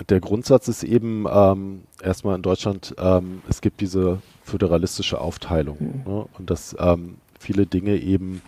[0.08, 6.12] der Grundsatz ist eben ähm, erstmal in Deutschland, ähm, es gibt diese föderalistische Aufteilung mhm.
[6.12, 6.26] ne?
[6.38, 8.42] und dass ähm, viele Dinge eben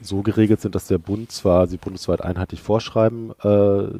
[0.00, 3.98] so geregelt sind, dass der Bund zwar sie bundesweit einheitlich vorschreiben äh,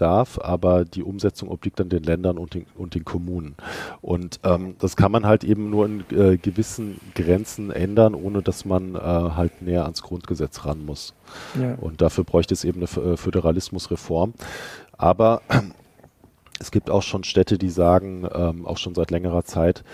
[0.00, 3.54] darf, aber die Umsetzung obliegt dann den Ländern und den, und den Kommunen.
[4.00, 8.64] Und ähm, das kann man halt eben nur in äh, gewissen Grenzen ändern, ohne dass
[8.64, 11.14] man äh, halt näher ans Grundgesetz ran muss.
[11.60, 11.74] Ja.
[11.74, 14.34] Und dafür bräuchte es eben eine äh, Föderalismusreform.
[14.96, 15.42] Aber
[16.60, 19.84] es gibt auch schon Städte, die sagen, ähm, auch schon seit längerer Zeit,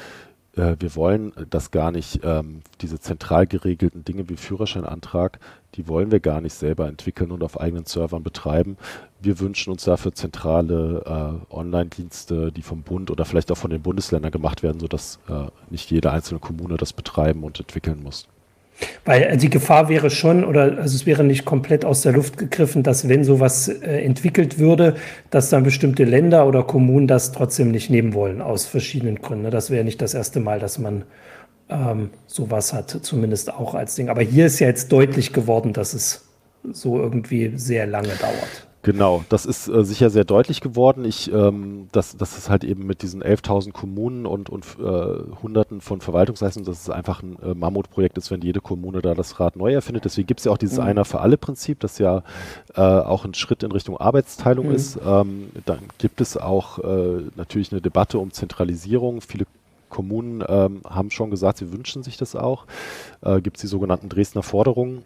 [0.57, 5.38] äh, wir wollen das gar nicht, ähm, diese zentral geregelten Dinge wie Führerscheinantrag,
[5.75, 8.77] die wollen wir gar nicht selber entwickeln und auf eigenen Servern betreiben.
[9.21, 11.03] Wir wünschen uns dafür zentrale
[11.51, 15.47] äh, Online-Dienste, die vom Bund oder vielleicht auch von den Bundesländern gemacht werden, sodass äh,
[15.71, 18.29] nicht jede einzelne Kommune das betreiben und entwickeln muss.
[19.05, 22.39] Weil äh, die Gefahr wäre schon, oder also es wäre nicht komplett aus der Luft
[22.39, 24.95] gegriffen, dass wenn sowas äh, entwickelt würde,
[25.31, 29.51] dass dann bestimmte Länder oder Kommunen das trotzdem nicht nehmen wollen, aus verschiedenen Gründen.
[29.51, 31.05] Das wäre nicht das erste Mal, dass man
[31.69, 34.09] ähm, sowas hat, zumindest auch als Ding.
[34.09, 36.27] Aber hier ist ja jetzt deutlich geworden, dass es
[36.73, 38.67] so irgendwie sehr lange dauert.
[38.85, 41.07] Genau, das ist äh, sicher sehr deutlich geworden.
[41.07, 45.81] Ich, ähm, das, das ist halt eben mit diesen 11.000 Kommunen und, und äh, Hunderten
[45.81, 49.57] von Verwaltungsleistungen, dass es einfach ein äh, Mammutprojekt ist, wenn jede Kommune da das Rad
[49.57, 50.05] neu erfindet.
[50.05, 50.85] Deswegen gibt es ja auch dieses mhm.
[50.85, 52.23] Einer für alle Prinzip, das ja
[52.75, 54.75] äh, auch ein Schritt in Richtung Arbeitsteilung mhm.
[54.75, 54.99] ist.
[55.03, 59.23] Ähm, dann gibt es auch äh, natürlich eine Debatte um Zentralisierung.
[59.23, 59.47] Viele
[59.88, 62.66] Kommunen ähm, haben schon gesagt, sie wünschen sich das auch.
[63.23, 65.05] Äh, gibt es die sogenannten Dresdner Forderungen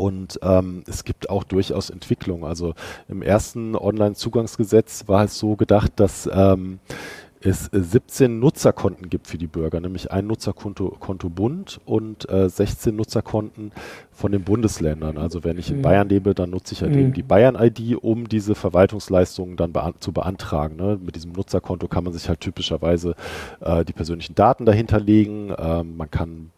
[0.00, 2.44] und ähm, es gibt auch durchaus Entwicklung.
[2.44, 2.74] Also
[3.08, 6.78] im ersten Online-Zugangsgesetz war es so gedacht, dass ähm,
[7.42, 12.96] es 17 Nutzerkonten gibt für die Bürger, nämlich ein Nutzerkonto Konto Bund und äh, 16
[12.96, 13.72] Nutzerkonten
[14.10, 15.18] von den Bundesländern.
[15.18, 15.82] Also wenn ich in mhm.
[15.82, 16.98] Bayern lebe, dann nutze ich halt mhm.
[16.98, 20.76] eben die Bayern-ID, um diese Verwaltungsleistungen dann bean zu beantragen.
[20.76, 20.98] Ne?
[21.02, 23.14] Mit diesem Nutzerkonto kann man sich halt typischerweise
[23.60, 25.52] äh, die persönlichen Daten dahinterlegen.
[25.58, 26.50] Ähm, man kann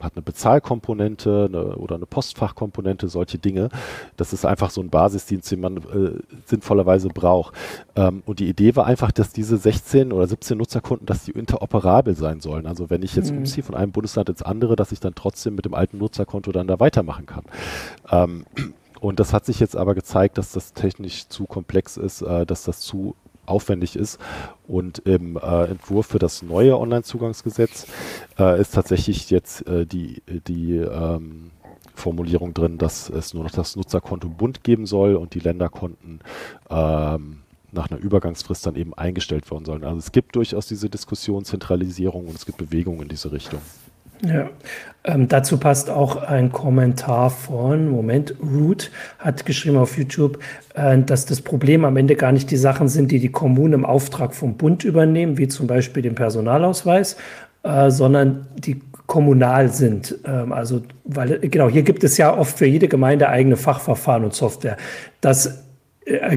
[0.00, 3.68] hat eine Bezahlkomponente eine, oder eine Postfachkomponente, solche Dinge.
[4.16, 7.54] Das ist einfach so ein Basisdienst, den man äh, sinnvollerweise braucht.
[7.96, 12.14] Ähm, und die Idee war einfach, dass diese 16 oder 17 Nutzerkunden, dass die interoperabel
[12.14, 12.66] sein sollen.
[12.66, 13.38] Also wenn ich jetzt mhm.
[13.38, 16.66] umziehe von einem Bundesland ins andere, dass ich dann trotzdem mit dem alten Nutzerkonto dann
[16.66, 17.44] da weitermachen kann.
[18.10, 18.44] Ähm,
[19.00, 22.64] und das hat sich jetzt aber gezeigt, dass das technisch zu komplex ist, äh, dass
[22.64, 23.14] das zu
[23.48, 24.18] aufwendig ist.
[24.66, 27.86] Und im äh, Entwurf für das neue Onlinezugangsgesetz
[28.38, 31.50] äh, ist tatsächlich jetzt äh, die, die ähm,
[31.94, 36.20] Formulierung drin, dass es nur noch das Nutzerkonto Bund geben soll und die Länderkonten
[36.70, 39.84] ähm, nach einer Übergangsfrist dann eben eingestellt werden sollen.
[39.84, 43.60] Also es gibt durchaus diese Diskussion, Zentralisierung und es gibt Bewegungen in diese Richtung.
[44.22, 44.50] Ja,
[45.04, 50.38] ähm, dazu passt auch ein Kommentar von, Moment, Root hat geschrieben auf YouTube,
[50.74, 53.84] äh, dass das Problem am Ende gar nicht die Sachen sind, die die Kommunen im
[53.84, 57.16] Auftrag vom Bund übernehmen, wie zum Beispiel den Personalausweis,
[57.62, 60.16] äh, sondern die kommunal sind.
[60.26, 64.34] Ähm, also, weil, genau, hier gibt es ja oft für jede Gemeinde eigene Fachverfahren und
[64.34, 64.76] Software.
[65.20, 65.64] Das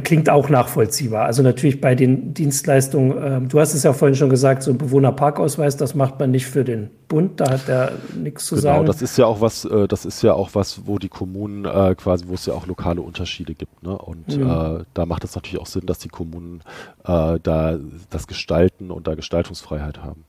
[0.04, 1.26] klingt auch nachvollziehbar.
[1.26, 4.78] Also natürlich bei den Dienstleistungen, äh, du hast es ja vorhin schon gesagt, so ein
[4.78, 8.80] Bewohnerparkausweis, das macht man nicht für den Bund, da hat er nichts zu genau, sagen.
[8.82, 11.66] Genau, das ist ja auch was, äh, das ist ja auch was, wo die Kommunen
[11.66, 13.82] äh, quasi, wo es ja auch lokale Unterschiede gibt.
[13.84, 13.98] Ne?
[13.98, 14.50] Und mhm.
[14.50, 16.62] Äh, da macht es natürlich auch Sinn, dass die Kommunen
[17.06, 17.78] äh, da
[18.10, 20.26] das gestalten und da Gestaltungsfreiheit haben.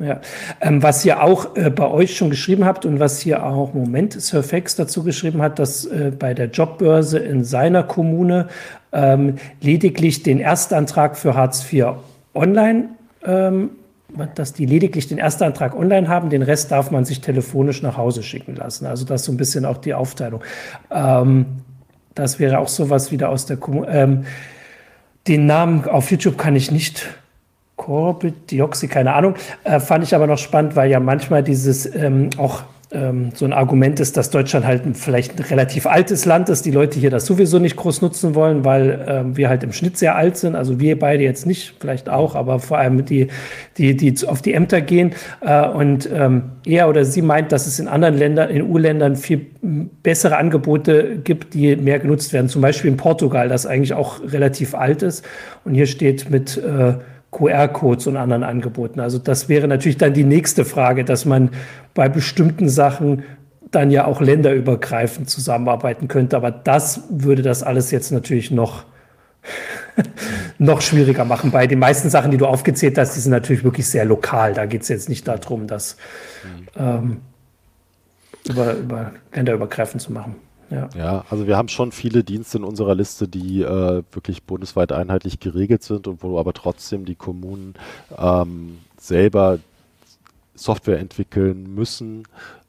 [0.00, 0.20] Ja,
[0.60, 4.20] ähm, was ihr auch äh, bei euch schon geschrieben habt und was hier auch Moment
[4.20, 8.48] Surfex dazu geschrieben hat, dass äh, bei der Jobbörse in seiner Kommune
[8.94, 11.96] ähm, lediglich den Erstantrag für Hartz IV
[12.32, 12.90] online,
[13.24, 13.70] ähm,
[14.34, 18.22] dass die lediglich den Erstantrag online haben, den Rest darf man sich telefonisch nach Hause
[18.22, 18.86] schicken lassen.
[18.86, 20.40] Also das ist so ein bisschen auch die Aufteilung.
[20.90, 21.46] Ähm,
[22.14, 23.88] das wäre auch sowas wieder aus der Kommune.
[23.88, 24.24] Ähm,
[25.26, 27.06] den Namen auf YouTube kann ich nicht
[27.76, 29.34] Corbildioxid, keine Ahnung.
[29.64, 32.62] Äh, fand ich aber noch spannend, weil ja manchmal dieses ähm, auch
[32.94, 36.70] ähm, so ein Argument ist, dass Deutschland halt vielleicht ein relativ altes Land ist, die
[36.70, 40.16] Leute hier das sowieso nicht groß nutzen wollen, weil ähm, wir halt im Schnitt sehr
[40.16, 40.56] alt sind.
[40.56, 43.28] Also wir beide jetzt nicht, vielleicht auch, aber vor allem die,
[43.76, 45.12] die, die auf die Ämter gehen.
[45.40, 49.46] Äh, und ähm, er oder sie meint, dass es in anderen Ländern, in EU-Ländern viel
[50.02, 52.48] bessere Angebote gibt, die mehr genutzt werden.
[52.48, 55.24] Zum Beispiel in Portugal, das eigentlich auch relativ alt ist.
[55.64, 56.94] Und hier steht mit äh,
[57.34, 59.00] QR-Codes und anderen Angeboten.
[59.00, 61.50] Also das wäre natürlich dann die nächste Frage, dass man
[61.92, 63.24] bei bestimmten Sachen
[63.70, 66.36] dann ja auch länderübergreifend zusammenarbeiten könnte.
[66.36, 68.84] Aber das würde das alles jetzt natürlich noch,
[70.58, 71.50] noch schwieriger machen.
[71.50, 74.54] Bei den meisten Sachen, die du aufgezählt hast, die sind natürlich wirklich sehr lokal.
[74.54, 75.96] Da geht es jetzt nicht darum, das
[76.76, 77.20] ähm,
[78.48, 80.36] über, über länderübergreifend zu machen.
[80.74, 80.88] Ja.
[80.96, 85.38] ja, also wir haben schon viele Dienste in unserer Liste, die äh, wirklich bundesweit einheitlich
[85.38, 87.74] geregelt sind und wo aber trotzdem die Kommunen
[88.18, 89.60] ähm, selber
[90.56, 92.24] Software entwickeln müssen,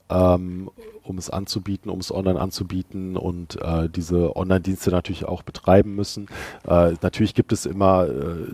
[0.09, 0.69] ähm,
[1.03, 6.27] um es anzubieten, um es online anzubieten und äh, diese Online-Dienste natürlich auch betreiben müssen.
[6.67, 8.51] Äh, natürlich gibt es immer äh,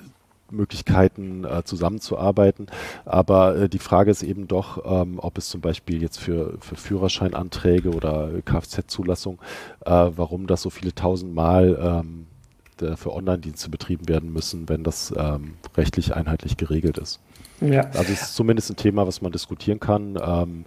[0.51, 2.67] Möglichkeiten äh, zusammenzuarbeiten.
[3.05, 6.75] Aber äh, die Frage ist eben doch, ähm, ob es zum Beispiel jetzt für, für
[6.75, 9.39] Führerscheinanträge oder Kfz-Zulassung,
[9.85, 12.27] äh, warum das so viele tausendmal ähm,
[12.95, 17.19] für Online-Dienste betrieben werden müssen, wenn das ähm, rechtlich einheitlich geregelt ist.
[17.59, 17.83] Ja.
[17.91, 20.17] Also es ist zumindest ein Thema, was man diskutieren kann.
[20.19, 20.65] Ähm,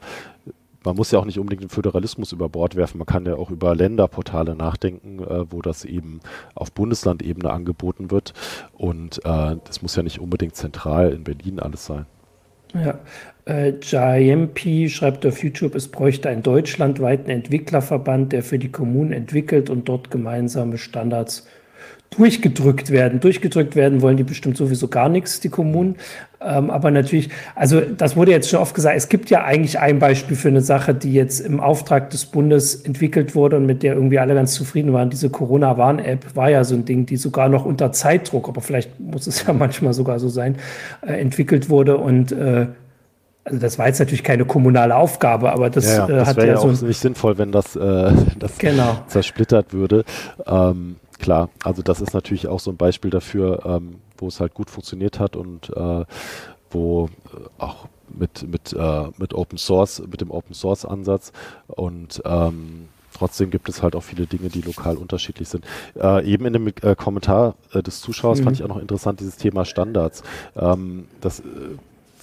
[0.85, 2.99] man muss ja auch nicht unbedingt den Föderalismus über Bord werfen.
[2.99, 6.21] Man kann ja auch über Länderportale nachdenken, äh, wo das eben
[6.55, 8.35] auf Bundeslandebene angeboten wird.
[8.73, 12.07] Und äh, das muss ja nicht unbedingt zentral in Berlin alles sein.
[12.75, 12.99] Ja,
[13.45, 13.75] äh,
[14.89, 20.11] schreibt auf YouTube, es bräuchte einen deutschlandweiten Entwicklerverband, der für die Kommunen entwickelt und dort
[20.11, 21.47] gemeinsame Standards
[22.11, 23.21] durchgedrückt werden.
[23.21, 25.97] Durchgedrückt werden wollen die bestimmt sowieso gar nichts, die Kommunen.
[26.41, 29.99] Ähm, aber natürlich, also das wurde jetzt schon oft gesagt, es gibt ja eigentlich ein
[29.99, 33.95] Beispiel für eine Sache, die jetzt im Auftrag des Bundes entwickelt wurde und mit der
[33.95, 35.11] irgendwie alle ganz zufrieden waren.
[35.11, 39.27] Diese Corona-Warn-App war ja so ein Ding, die sogar noch unter Zeitdruck, aber vielleicht muss
[39.27, 40.57] es ja manchmal sogar so sein,
[41.07, 42.67] äh, entwickelt wurde und äh,
[43.47, 46.37] also das war jetzt natürlich keine kommunale Aufgabe, aber das, ja, ja, äh, das hat
[46.39, 48.97] ja, ja auch so nicht sinnvoll, wenn das, äh, das genau.
[49.07, 50.05] zersplittert würde.
[50.47, 54.55] Ähm, klar, also das ist natürlich auch so ein Beispiel dafür, ähm, wo es halt
[54.55, 56.05] gut funktioniert hat und äh,
[56.71, 61.33] wo äh, auch mit, mit, äh, mit Open Source, mit dem Open Source Ansatz
[61.67, 65.65] und ähm, trotzdem gibt es halt auch viele Dinge, die lokal unterschiedlich sind.
[65.97, 68.45] Äh, eben in dem äh, Kommentar äh, des Zuschauers mhm.
[68.45, 70.23] fand ich auch noch interessant dieses Thema Standards.
[70.57, 71.43] Ähm, das äh,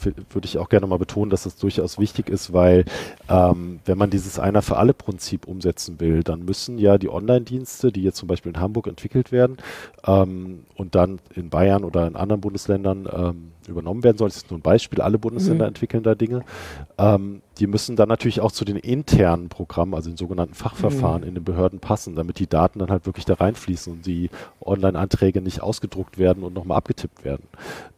[0.05, 2.85] würde ich auch gerne mal betonen, dass das durchaus wichtig ist, weil
[3.29, 7.91] ähm, wenn man dieses Einer für alle Prinzip umsetzen will, dann müssen ja die Online-Dienste,
[7.91, 9.57] die jetzt zum Beispiel in Hamburg entwickelt werden
[10.05, 14.51] ähm, und dann in Bayern oder in anderen Bundesländern ähm, übernommen werden sollen, das ist
[14.51, 15.69] nur ein Beispiel, alle Bundesländer mhm.
[15.69, 16.43] entwickeln da Dinge,
[16.97, 21.27] ähm, die müssen dann natürlich auch zu den internen Programmen, also den sogenannten Fachverfahren mhm.
[21.27, 25.41] in den Behörden passen, damit die Daten dann halt wirklich da reinfließen und die Online-Anträge
[25.41, 27.47] nicht ausgedruckt werden und nochmal abgetippt werden.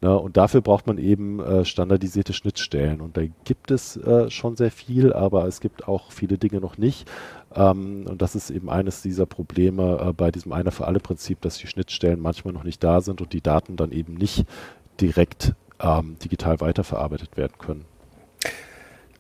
[0.02, 0.20] Ne?
[0.20, 4.70] Und dafür braucht man eben äh, standardisierte Schnittstellen und da gibt es äh, schon sehr
[4.70, 7.10] viel, aber es gibt auch viele Dinge noch nicht.
[7.56, 11.40] Ähm, und das ist eben eines dieser Probleme äh, bei diesem Einer für alle Prinzip,
[11.40, 14.46] dass die Schnittstellen manchmal noch nicht da sind und die Daten dann eben nicht
[15.00, 17.93] direkt ähm, digital weiterverarbeitet werden können.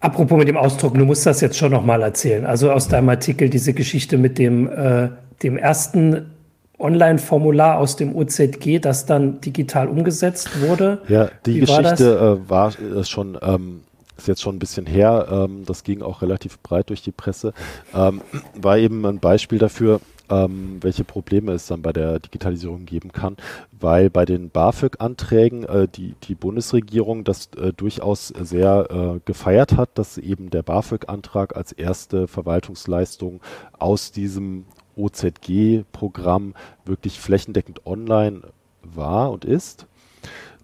[0.03, 2.45] Apropos mit dem Ausdruck, du musst das jetzt schon nochmal erzählen.
[2.45, 5.07] Also aus deinem Artikel diese Geschichte mit dem, äh,
[5.41, 6.29] dem ersten
[6.77, 11.01] Online-Formular aus dem OZG, das dann digital umgesetzt wurde.
[11.07, 13.79] Ja, die Wie Geschichte war, äh, war schon ähm,
[14.17, 17.53] ist jetzt schon ein bisschen her, ähm, das ging auch relativ breit durch die Presse,
[17.95, 18.21] ähm,
[18.55, 20.01] war eben ein Beispiel dafür,
[20.33, 23.37] ähm, welche Probleme es dann bei der Digitalisierung geben kann,
[23.71, 29.97] weil bei den BAföG-Anträgen äh, die, die Bundesregierung das äh, durchaus sehr äh, gefeiert hat,
[29.97, 33.41] dass eben der BAföG-Antrag als erste Verwaltungsleistung
[33.77, 34.65] aus diesem
[34.95, 36.53] OZG-Programm
[36.85, 38.41] wirklich flächendeckend online
[38.81, 39.87] war und ist.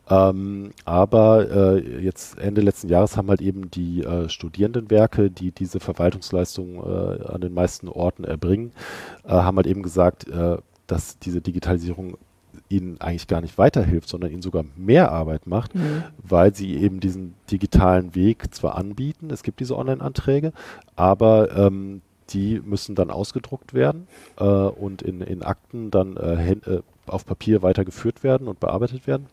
[0.10, 5.80] Ähm, aber äh, jetzt Ende letzten Jahres haben halt eben die äh, Studierendenwerke, die diese
[5.80, 8.72] Verwaltungsleistungen äh, an den meisten Orten erbringen,
[9.24, 12.17] äh, haben halt eben gesagt, äh, dass diese Digitalisierung
[12.69, 16.04] ihnen eigentlich gar nicht weiterhilft, sondern ihnen sogar mehr Arbeit macht, mhm.
[16.17, 20.54] weil sie eben diesen digitalen Weg zwar anbieten, es gibt diese Online-Anträge,
[20.95, 26.17] aber ähm, die müssen dann ausgedruckt werden äh, und in, in Akten dann
[27.08, 29.28] auf Papier weitergeführt werden und bearbeitet werden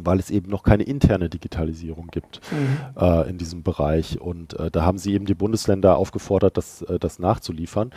[0.00, 2.78] weil es eben noch keine interne Digitalisierung gibt mhm.
[3.00, 4.20] äh, in diesem Bereich.
[4.20, 7.90] Und äh, da haben sie eben die Bundesländer aufgefordert, das, äh, das nachzuliefern.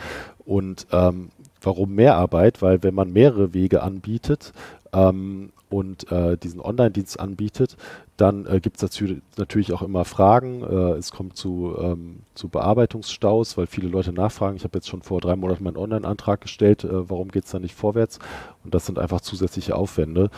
[0.44, 1.30] Und ähm,
[1.60, 2.62] warum mehr Arbeit?
[2.62, 4.52] Weil wenn man mehrere Wege anbietet,
[4.92, 7.76] ähm, und äh, diesen Online-Dienst anbietet,
[8.16, 10.62] dann äh, gibt es natürlich auch immer Fragen.
[10.62, 14.56] Äh, es kommt zu, ähm, zu Bearbeitungsstaus, weil viele Leute nachfragen.
[14.56, 17.58] Ich habe jetzt schon vor drei Monaten meinen Online-Antrag gestellt, äh, warum geht es da
[17.58, 18.18] nicht vorwärts?
[18.64, 20.30] Und das sind einfach zusätzliche Aufwände.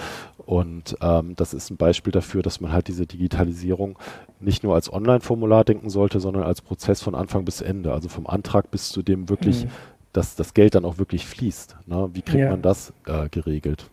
[0.44, 3.98] Und ähm, das ist ein Beispiel dafür, dass man halt diese Digitalisierung
[4.40, 7.92] nicht nur als Online-Formular denken sollte, sondern als Prozess von Anfang bis Ende.
[7.92, 9.70] Also vom Antrag bis zu dem wirklich, mhm.
[10.14, 11.76] dass das Geld dann auch wirklich fließt.
[11.86, 12.08] Ne?
[12.14, 12.50] Wie kriegt ja.
[12.50, 13.90] man das äh, geregelt?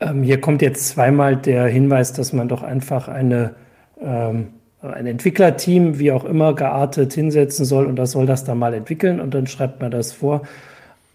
[0.00, 3.54] Ähm, hier kommt jetzt zweimal der Hinweis, dass man doch einfach eine,
[4.00, 4.48] ähm,
[4.82, 9.20] ein Entwicklerteam, wie auch immer, geartet hinsetzen soll und das soll das dann mal entwickeln
[9.20, 10.42] und dann schreibt man das vor.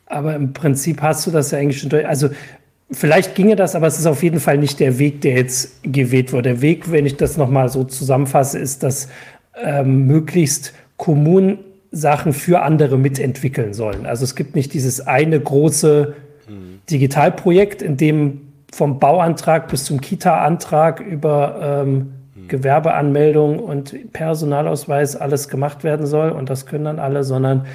[0.08, 2.08] Aber im Prinzip hast du das ja eigentlich schon durch.
[2.08, 2.30] Also
[2.92, 6.34] vielleicht ginge das, aber es ist auf jeden Fall nicht der Weg, der jetzt gewählt
[6.34, 6.50] wurde.
[6.50, 9.08] Der Weg, wenn ich das nochmal so zusammenfasse, ist, dass
[9.64, 11.60] ähm, möglichst Kommunen
[11.92, 14.06] Sachen für andere mitentwickeln sollen.
[14.06, 16.16] Also es gibt nicht dieses eine große
[16.90, 22.48] Digitalprojekt, in dem vom Bauantrag bis zum Kita-Antrag über ähm, hm.
[22.48, 26.32] Gewerbeanmeldung und Personalausweis alles gemacht werden soll.
[26.32, 27.66] Und das können dann alle, sondern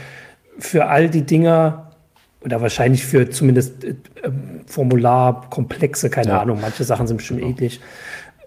[0.58, 1.92] für all die Dinger
[2.46, 3.94] oder wahrscheinlich für zumindest äh,
[4.66, 6.40] Formularkomplexe, keine ja.
[6.40, 7.52] Ahnung, manche Sachen sind bestimmt genau.
[7.52, 7.80] ähnlich,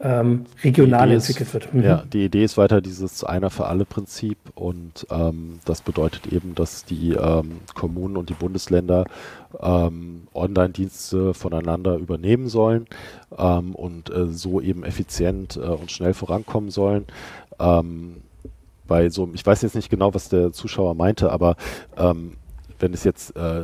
[0.01, 1.73] ähm, regional entwickelt ist, wird.
[1.73, 1.83] Mhm.
[1.83, 6.55] Ja, die Idee ist weiter dieses Einer für alle Prinzip und ähm, das bedeutet eben,
[6.55, 9.05] dass die ähm, Kommunen und die Bundesländer
[9.59, 12.87] ähm, Online-Dienste voneinander übernehmen sollen
[13.37, 17.05] ähm, und äh, so eben effizient äh, und schnell vorankommen sollen.
[17.59, 18.17] Ähm,
[18.87, 21.57] bei so, ich weiß jetzt nicht genau, was der Zuschauer meinte, aber
[22.79, 23.61] wenn es jetzt äh,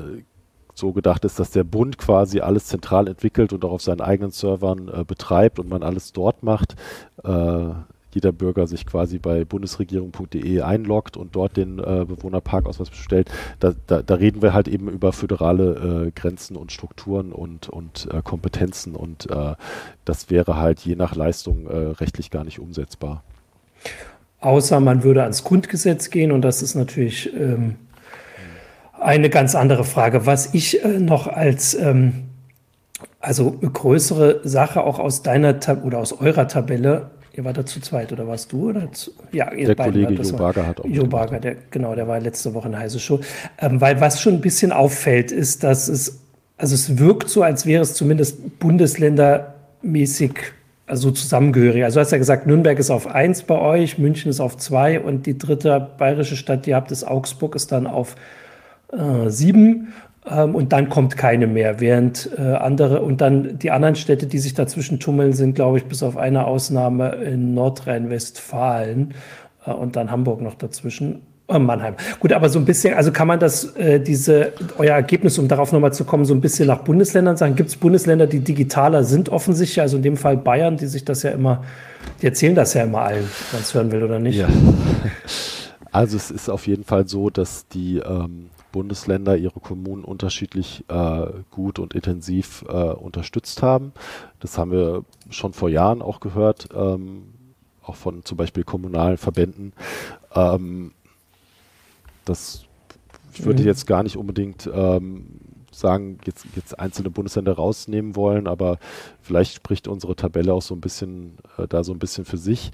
[0.75, 4.31] so gedacht ist, dass der Bund quasi alles zentral entwickelt und auch auf seinen eigenen
[4.31, 6.75] Servern äh, betreibt und man alles dort macht.
[7.23, 7.69] Äh,
[8.15, 13.29] jeder Bürger sich quasi bei bundesregierung.de einloggt und dort den äh, Bewohnerparkausweis bestellt.
[13.59, 18.07] Da, da, da, reden wir halt eben über föderale äh, Grenzen und Strukturen und, und
[18.11, 19.55] äh, Kompetenzen und äh,
[20.05, 23.21] das wäre halt je nach Leistung äh, rechtlich gar nicht umsetzbar.
[24.39, 27.75] Außer man würde ans Grundgesetz gehen und das ist natürlich ähm,
[29.05, 30.25] eine ganz andere Frage.
[30.25, 32.25] Was ich äh, noch als ähm,
[33.19, 37.79] also größere Sache auch aus deiner Tab oder aus eurer Tabelle, ihr war da zu
[37.79, 38.69] zweit oder warst du?
[38.69, 40.85] Oder zu, ja, ihr der Kollege Jo Barger hat auch.
[40.85, 43.19] Jo Barger, der, genau, der war letzte Woche in heiße Show.
[43.59, 46.19] Ähm, weil was schon ein bisschen auffällt, ist, dass es,
[46.57, 50.33] also es wirkt so, als wäre es zumindest bundesländermäßig
[50.87, 51.83] also zusammengehörig.
[51.83, 54.99] Also du hast ja gesagt, Nürnberg ist auf eins bei euch, München ist auf zwei
[54.99, 58.15] und die dritte bayerische Stadt, die ihr habt, ist Augsburg, ist dann auf
[58.91, 59.93] äh, sieben
[60.29, 64.39] ähm, und dann kommt keine mehr, während äh, andere und dann die anderen Städte, die
[64.39, 69.13] sich dazwischen tummeln, sind, glaube ich, bis auf eine Ausnahme in Nordrhein-Westfalen
[69.65, 71.21] äh, und dann Hamburg noch dazwischen.
[71.47, 71.93] Mannheim.
[72.19, 75.71] Gut, aber so ein bisschen, also kann man das, äh, diese, euer Ergebnis, um darauf
[75.71, 77.55] nochmal zu kommen, so ein bisschen nach Bundesländern sagen?
[77.55, 79.79] Gibt es Bundesländer, die digitaler sind, offensichtlich?
[79.79, 81.63] Also in dem Fall Bayern, die sich das ja immer,
[82.19, 84.39] die erzählen das ja immer allen, wenn es hören will oder nicht.
[84.39, 84.47] Ja.
[85.91, 91.28] Also es ist auf jeden Fall so, dass die ähm, Bundesländer ihre Kommunen unterschiedlich äh,
[91.49, 93.93] gut und intensiv äh, unterstützt haben.
[94.41, 97.23] Das haben wir schon vor Jahren auch gehört, ähm,
[97.82, 99.71] auch von zum Beispiel kommunalen Verbänden.
[100.34, 100.91] Ähm,
[102.26, 102.65] das
[103.32, 103.67] ich würde mhm.
[103.67, 105.39] jetzt gar nicht unbedingt ähm,
[105.71, 108.78] sagen, jetzt, jetzt einzelne Bundesländer rausnehmen wollen, aber
[109.21, 112.71] vielleicht spricht unsere Tabelle auch so ein bisschen äh, da so ein bisschen für sich.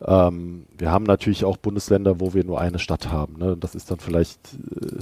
[0.00, 3.38] Ähm, wir haben natürlich auch Bundesländer, wo wir nur eine Stadt haben.
[3.38, 3.56] Ne?
[3.56, 4.98] Das ist dann vielleicht äh,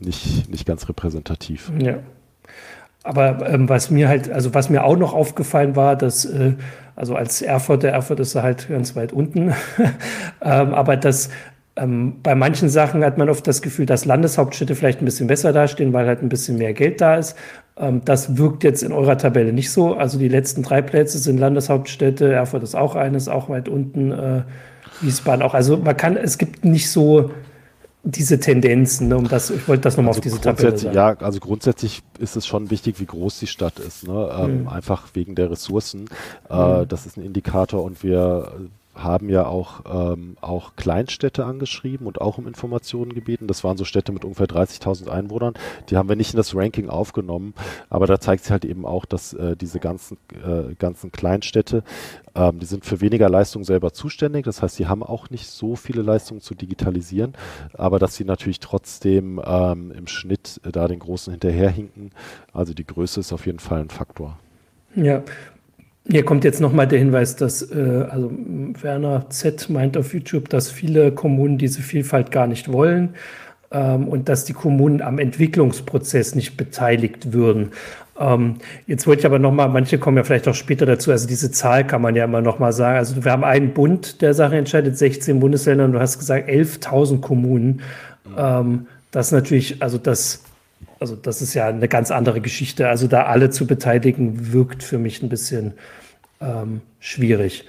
[0.00, 1.70] nicht, nicht ganz repräsentativ.
[1.78, 1.98] Ja.
[3.02, 6.54] Aber ähm, was mir halt, also was mir auch noch aufgefallen war, dass, äh,
[6.96, 9.54] also als Erfurt, der Erfurt ist halt ganz weit unten,
[10.42, 11.30] ähm, aber dass
[11.76, 15.52] ähm, bei manchen Sachen hat man oft das Gefühl, dass Landeshauptstädte vielleicht ein bisschen besser
[15.52, 17.36] dastehen, weil halt ein bisschen mehr Geld da ist.
[17.78, 19.94] Ähm, das wirkt jetzt in eurer Tabelle nicht so.
[19.94, 24.42] Also die letzten drei Plätze sind Landeshauptstädte, Erfurt ist auch eines, auch weit unten, äh,
[25.00, 25.54] Wiesbaden auch.
[25.54, 27.30] Also man kann, es gibt nicht so
[28.02, 30.94] diese Tendenzen, ne, um das, ich wollte das nochmal also auf diese Tabelle sagen.
[30.94, 34.30] Ja, also grundsätzlich ist es schon wichtig, wie groß die Stadt ist, ne?
[34.38, 34.68] Ähm, mhm.
[34.68, 36.06] einfach wegen der Ressourcen.
[36.48, 36.88] Äh, mhm.
[36.88, 38.52] Das ist ein Indikator und wir
[38.94, 43.46] haben ja auch, ähm, auch Kleinstädte angeschrieben und auch um Informationen gebeten.
[43.46, 45.54] Das waren so Städte mit ungefähr 30.000 Einwohnern.
[45.88, 47.54] Die haben wir nicht in das Ranking aufgenommen,
[47.88, 51.84] aber da zeigt sich halt eben auch, dass äh, diese ganzen, äh, ganzen Kleinstädte,
[52.34, 54.44] ähm, die sind für weniger Leistung selber zuständig.
[54.44, 57.34] Das heißt, sie haben auch nicht so viele Leistungen zu digitalisieren,
[57.74, 62.10] aber dass sie natürlich trotzdem ähm, im Schnitt äh, da den Großen hinterherhinken.
[62.52, 64.38] Also die Größe ist auf jeden Fall ein Faktor.
[64.96, 65.22] Ja,
[66.08, 68.30] hier kommt jetzt nochmal der Hinweis, dass äh, also
[68.80, 73.10] Werner Z meint auf YouTube, dass viele Kommunen diese Vielfalt gar nicht wollen
[73.70, 77.72] ähm, und dass die Kommunen am Entwicklungsprozess nicht beteiligt würden.
[78.18, 81.50] Ähm, jetzt wollte ich aber nochmal, manche kommen ja vielleicht auch später dazu, also diese
[81.50, 82.98] Zahl kann man ja immer nochmal sagen.
[82.98, 87.20] Also wir haben einen Bund, der Sache entscheidet, 16 Bundesländer und du hast gesagt 11.000
[87.20, 87.82] Kommunen.
[88.36, 90.44] Ähm, das natürlich, also das
[91.00, 92.88] also das ist ja eine ganz andere Geschichte.
[92.88, 95.72] Also da alle zu beteiligen, wirkt für mich ein bisschen
[96.40, 97.64] ähm, schwierig.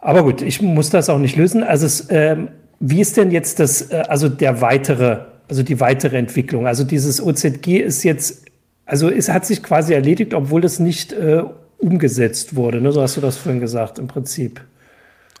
[0.00, 1.62] Aber gut, ich muss das auch nicht lösen.
[1.62, 2.48] Also es, ähm,
[2.80, 5.18] wie ist denn jetzt das, äh, also der weitere,
[5.48, 6.66] also die weitere Entwicklung?
[6.66, 8.46] Also dieses OZG ist jetzt,
[8.86, 11.42] also es hat sich quasi erledigt, obwohl das nicht äh,
[11.78, 12.80] umgesetzt wurde.
[12.80, 12.92] Ne?
[12.92, 14.60] So hast du das vorhin gesagt, im Prinzip.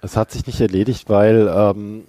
[0.02, 2.02] Es hat sich nicht erledigt, weil ähm,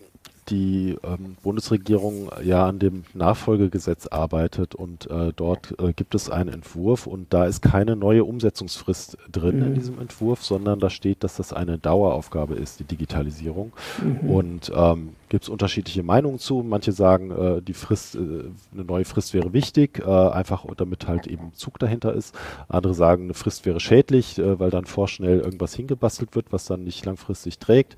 [0.49, 6.49] die ähm, Bundesregierung ja an dem Nachfolgegesetz arbeitet und äh, dort äh, gibt es einen
[6.49, 9.65] Entwurf und da ist keine neue Umsetzungsfrist drin mhm.
[9.67, 13.73] in diesem Entwurf, sondern da steht, dass das eine Daueraufgabe ist, die Digitalisierung.
[14.01, 14.29] Mhm.
[14.29, 16.63] Und ähm, gibt es unterschiedliche Meinungen zu.
[16.63, 21.25] Manche sagen, äh, die Frist, äh, eine neue Frist wäre wichtig, äh, einfach damit halt
[21.25, 22.35] eben Zug dahinter ist.
[22.67, 26.83] Andere sagen, eine Frist wäre schädlich, äh, weil dann vorschnell irgendwas hingebastelt wird, was dann
[26.83, 27.95] nicht langfristig trägt.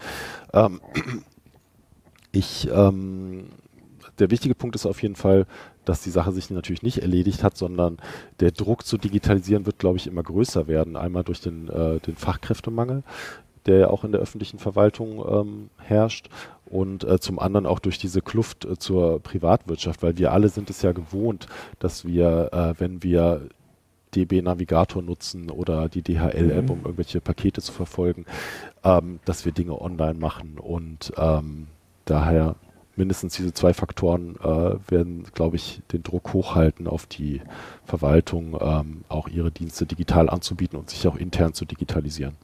[0.53, 0.79] Ähm,
[2.35, 3.45] ich, ähm,
[4.19, 5.45] der wichtige Punkt ist auf jeden Fall,
[5.85, 7.97] dass die Sache sich natürlich nicht erledigt hat, sondern
[8.39, 10.95] der Druck zu digitalisieren wird, glaube ich, immer größer werden.
[10.95, 13.03] Einmal durch den, äh, den Fachkräftemangel,
[13.65, 16.29] der ja auch in der öffentlichen Verwaltung ähm, herrscht
[16.65, 20.69] und äh, zum anderen auch durch diese Kluft äh, zur Privatwirtschaft, weil wir alle sind
[20.69, 21.47] es ja gewohnt,
[21.79, 23.49] dass wir, äh, wenn wir
[24.15, 26.69] DB Navigator nutzen oder die DHL-App, mhm.
[26.69, 28.25] um irgendwelche Pakete zu verfolgen,
[28.83, 31.67] ähm, dass wir Dinge online machen und ähm,
[32.05, 32.55] daher
[32.95, 37.41] mindestens diese zwei Faktoren äh, werden, glaube ich, den Druck hochhalten auf die
[37.83, 42.35] Verwaltung, ähm, auch ihre Dienste digital anzubieten und sich auch intern zu digitalisieren.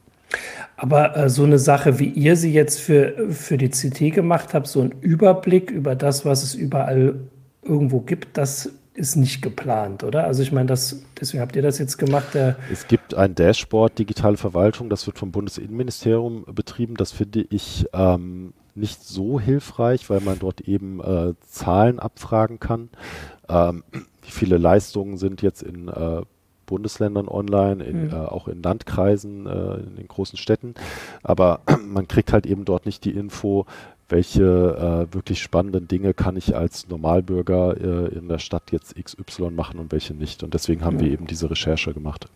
[0.76, 4.66] Aber äh, so eine Sache, wie ihr sie jetzt für, für die CT gemacht habt,
[4.66, 7.16] so ein Überblick über das, was es überall
[7.62, 10.24] irgendwo gibt, das ist nicht geplant, oder?
[10.24, 12.34] Also ich meine, das, deswegen habt ihr das jetzt gemacht.
[12.70, 16.96] es gibt ein Dashboard digitale Verwaltung, das wird vom Bundesinnenministerium betrieben.
[16.96, 22.88] Das finde ich ähm, nicht so hilfreich, weil man dort eben äh, Zahlen abfragen kann.
[23.48, 23.84] Ähm,
[24.22, 26.22] wie viele Leistungen sind jetzt in äh,
[26.66, 28.12] Bundesländern online, in, mhm.
[28.12, 30.74] äh, auch in Landkreisen, äh, in den großen Städten.
[31.22, 33.66] Aber man kriegt halt eben dort nicht die Info,
[34.08, 34.42] welche
[35.10, 39.80] äh, wirklich spannenden Dinge kann ich als Normalbürger äh, in der Stadt jetzt XY machen
[39.80, 40.42] und welche nicht.
[40.42, 41.00] Und deswegen haben mhm.
[41.00, 42.26] wir eben diese Recherche gemacht.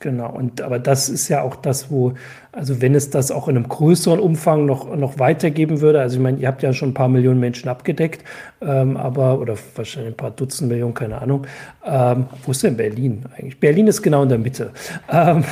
[0.00, 2.12] Genau, und aber das ist ja auch das, wo,
[2.52, 6.22] also wenn es das auch in einem größeren Umfang noch, noch weitergeben würde, also ich
[6.22, 8.22] meine, ihr habt ja schon ein paar Millionen Menschen abgedeckt,
[8.60, 11.48] ähm, aber, oder wahrscheinlich ein paar Dutzend Millionen, keine Ahnung.
[11.84, 13.58] Ähm, wo ist denn Berlin eigentlich?
[13.58, 14.70] Berlin ist genau in der Mitte.
[15.10, 15.42] Ähm,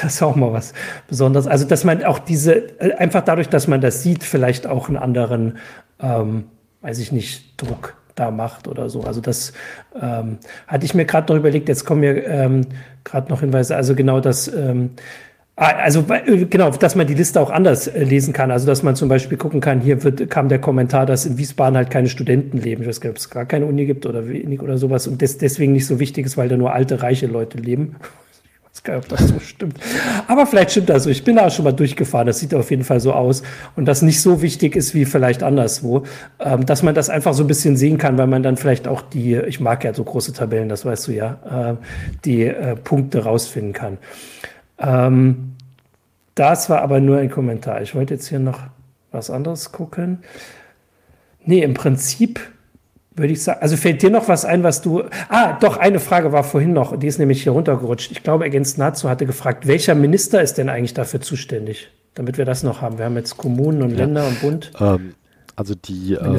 [0.00, 0.72] das ist auch mal was
[1.08, 1.46] Besonderes.
[1.46, 4.96] Also, dass man auch diese, äh, einfach dadurch, dass man das sieht, vielleicht auch einen
[4.96, 5.58] anderen,
[6.00, 6.44] ähm,
[6.82, 9.02] weiß ich nicht, Druck da macht oder so.
[9.02, 9.52] Also das
[10.00, 12.62] ähm, hatte ich mir gerade noch überlegt, jetzt kommen mir ähm,
[13.04, 14.90] gerade noch Hinweise, also genau das, ähm,
[15.54, 18.50] ah, also äh, genau, dass man die Liste auch anders äh, lesen kann.
[18.50, 21.76] Also dass man zum Beispiel gucken kann, hier wird, kam der Kommentar, dass in Wiesbaden
[21.76, 22.82] halt keine Studenten leben.
[22.82, 25.22] Ich weiß gar nicht, ob es gar keine Uni gibt oder wenig oder sowas und
[25.22, 27.96] das deswegen nicht so wichtig ist, weil da nur alte, reiche Leute leben
[28.88, 29.78] ob das so stimmt.
[30.28, 31.10] Aber vielleicht stimmt das so.
[31.10, 32.26] Ich bin da schon mal durchgefahren.
[32.26, 33.42] Das sieht auf jeden Fall so aus.
[33.74, 36.04] Und das nicht so wichtig ist wie vielleicht anderswo.
[36.38, 39.02] Ähm, dass man das einfach so ein bisschen sehen kann, weil man dann vielleicht auch
[39.02, 41.86] die, ich mag ja so große Tabellen, das weißt du ja, äh,
[42.24, 43.98] die äh, Punkte rausfinden kann.
[44.78, 45.52] Ähm,
[46.34, 47.80] das war aber nur ein Kommentar.
[47.82, 48.60] Ich wollte jetzt hier noch
[49.10, 50.18] was anderes gucken.
[51.44, 52.40] Nee, im Prinzip
[53.16, 53.60] würde ich sagen.
[53.62, 55.04] Also fällt dir noch was ein, was du.
[55.28, 58.12] Ah, doch, eine Frage war vorhin noch, die ist nämlich hier runtergerutscht.
[58.12, 61.88] Ich glaube, Ergänz Nazo hatte gefragt, welcher Minister ist denn eigentlich dafür zuständig?
[62.14, 62.98] Damit wir das noch haben.
[62.98, 63.98] Wir haben jetzt Kommunen und ja.
[63.98, 64.72] Länder und Bund.
[64.80, 65.14] Ähm,
[65.54, 66.36] also die ähm,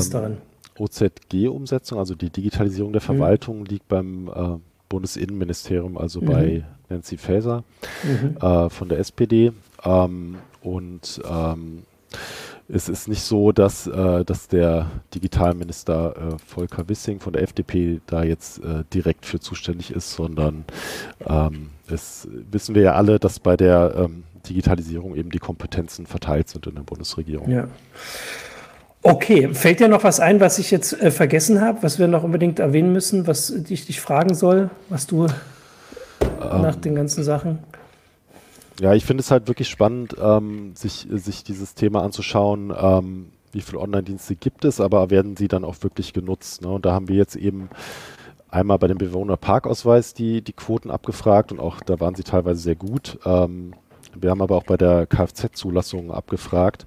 [0.77, 3.05] OZG-Umsetzung, also die Digitalisierung der mhm.
[3.05, 3.65] Verwaltung, mhm.
[3.65, 4.57] liegt beim äh,
[4.89, 6.25] Bundesinnenministerium, also mhm.
[6.25, 7.63] bei Nancy Faeser
[8.03, 8.37] mhm.
[8.39, 9.51] äh, von der SPD.
[9.83, 11.83] Ähm, und ähm,
[12.69, 18.01] es ist nicht so, dass, äh, dass der Digitalminister äh, Volker Wissing von der FDP
[18.07, 20.65] da jetzt äh, direkt für zuständig ist, sondern
[21.25, 26.49] ähm, es wissen wir ja alle, dass bei der ähm, Digitalisierung eben die Kompetenzen verteilt
[26.49, 27.49] sind in der Bundesregierung.
[27.49, 27.67] Ja.
[29.01, 32.23] Okay, fällt dir noch was ein, was ich jetzt äh, vergessen habe, was wir noch
[32.23, 37.59] unbedingt erwähnen müssen, was ich dich fragen soll, was du ähm, nach den ganzen Sachen?
[38.79, 43.61] Ja, ich finde es halt wirklich spannend, ähm, sich, sich dieses Thema anzuschauen, ähm, wie
[43.61, 46.61] viele Online-Dienste gibt es, aber werden sie dann auch wirklich genutzt.
[46.61, 46.69] Ne?
[46.69, 47.69] Und da haben wir jetzt eben
[48.49, 52.75] einmal bei dem Bewohnerparkausweis die, die Quoten abgefragt und auch da waren sie teilweise sehr
[52.75, 53.17] gut.
[53.25, 53.73] Ähm,
[54.15, 56.85] wir haben aber auch bei der Kfz-Zulassung abgefragt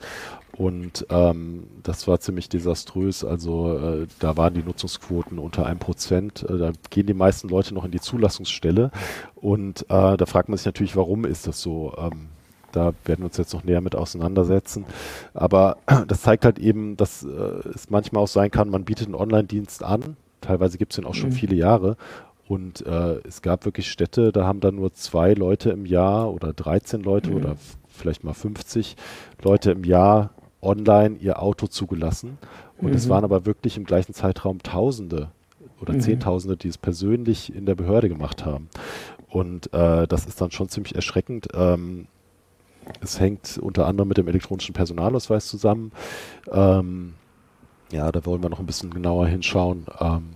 [0.61, 3.25] und ähm, das war ziemlich desaströs.
[3.25, 6.43] Also äh, da waren die Nutzungsquoten unter einem Prozent.
[6.43, 8.91] Äh, da gehen die meisten Leute noch in die Zulassungsstelle.
[9.37, 11.95] Und äh, da fragt man sich natürlich, warum ist das so?
[11.97, 12.29] Ähm,
[12.73, 14.85] da werden wir uns jetzt noch näher mit auseinandersetzen.
[15.33, 17.29] Aber das zeigt halt eben, dass äh,
[17.75, 20.19] es manchmal auch sein kann, man bietet einen Online-Dienst an.
[20.43, 21.37] Teilweise gibt es den auch schon mhm.
[21.37, 21.97] viele Jahre.
[22.49, 26.53] Und äh, es gab wirklich Städte, da haben dann nur zwei Leute im Jahr oder
[26.53, 27.37] 13 Leute mhm.
[27.37, 27.57] oder
[27.89, 28.97] vielleicht mal 50
[29.43, 30.29] Leute im Jahr
[30.63, 32.39] online ihr Auto zugelassen.
[32.79, 32.97] Und mhm.
[32.97, 35.29] es waren aber wirklich im gleichen Zeitraum Tausende
[35.81, 36.01] oder mhm.
[36.01, 38.69] Zehntausende, die es persönlich in der Behörde gemacht haben.
[39.29, 41.49] Und äh, das ist dann schon ziemlich erschreckend.
[41.55, 42.07] Ähm,
[43.01, 45.93] es hängt unter anderem mit dem elektronischen Personalausweis zusammen.
[46.51, 47.15] Ähm,
[47.93, 49.87] ja, da wollen wir noch ein bisschen genauer hinschauen.
[50.01, 50.31] Ähm,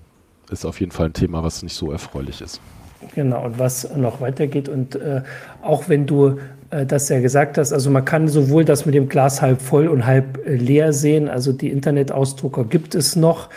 [0.50, 2.60] ist auf jeden Fall ein Thema, was nicht so erfreulich ist.
[3.14, 4.68] Genau, und was noch weitergeht.
[4.68, 5.22] Und äh,
[5.62, 6.38] auch wenn du
[6.70, 9.88] äh, das ja gesagt hast, also man kann sowohl das mit dem Glas halb voll
[9.88, 11.28] und halb äh, leer sehen.
[11.28, 13.50] Also die Internetausdrucker gibt es noch.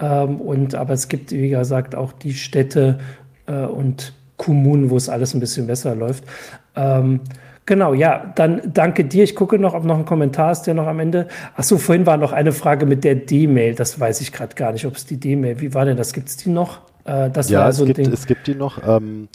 [0.00, 2.98] Ähm, und, aber es gibt, wie gesagt, auch die Städte
[3.46, 6.24] äh, und Kommunen, wo es alles ein bisschen besser läuft.
[6.76, 7.20] Ähm,
[7.66, 9.22] Genau, ja, dann danke dir.
[9.22, 11.28] Ich gucke noch, ob noch ein Kommentar ist, der noch am Ende.
[11.54, 13.76] Achso, vorhin war noch eine Frage mit der D-Mail.
[13.76, 16.12] Das weiß ich gerade gar nicht, ob es die D-Mail, wie war denn das?
[16.12, 16.80] Gibt es die noch?
[17.10, 18.78] Äh, das ja, war so es, gibt, es gibt die noch.
[18.86, 19.28] Ähm,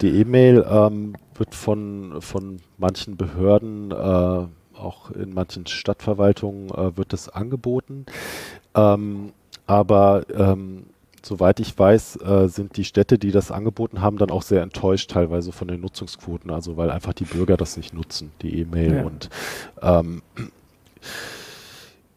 [0.00, 4.46] die E-Mail ähm, wird von, von manchen Behörden, äh,
[4.78, 8.06] auch in manchen Stadtverwaltungen äh, wird es angeboten.
[8.74, 9.32] Ähm,
[9.66, 10.86] aber ähm,
[11.22, 15.10] soweit ich weiß, äh, sind die Städte, die das angeboten haben, dann auch sehr enttäuscht
[15.10, 18.96] teilweise von den Nutzungsquoten, also weil einfach die Bürger das nicht nutzen, die E-Mail.
[18.96, 19.02] Ja.
[19.02, 19.28] Und
[19.82, 20.22] ähm,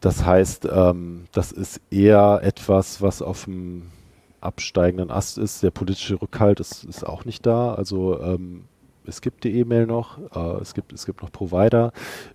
[0.00, 3.90] das heißt, ähm, das ist eher etwas, was auf dem
[4.44, 5.62] absteigenden Ast ist.
[5.62, 7.74] Der politische Rückhalt ist, ist auch nicht da.
[7.74, 8.64] Also ähm,
[9.06, 11.92] es gibt die E-Mail noch, äh, es, gibt, es gibt noch Provider,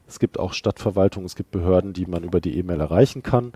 [0.08, 3.54] es gibt auch Stadtverwaltung, es gibt Behörden, die man über die E-Mail erreichen kann.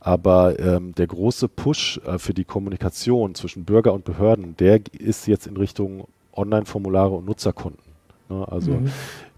[0.00, 5.26] Aber ähm, der große Push äh, für die Kommunikation zwischen Bürger und Behörden, der ist
[5.26, 7.92] jetzt in Richtung Online-Formulare und Nutzerkonten.
[8.28, 8.46] Ne?
[8.48, 8.90] Also mhm.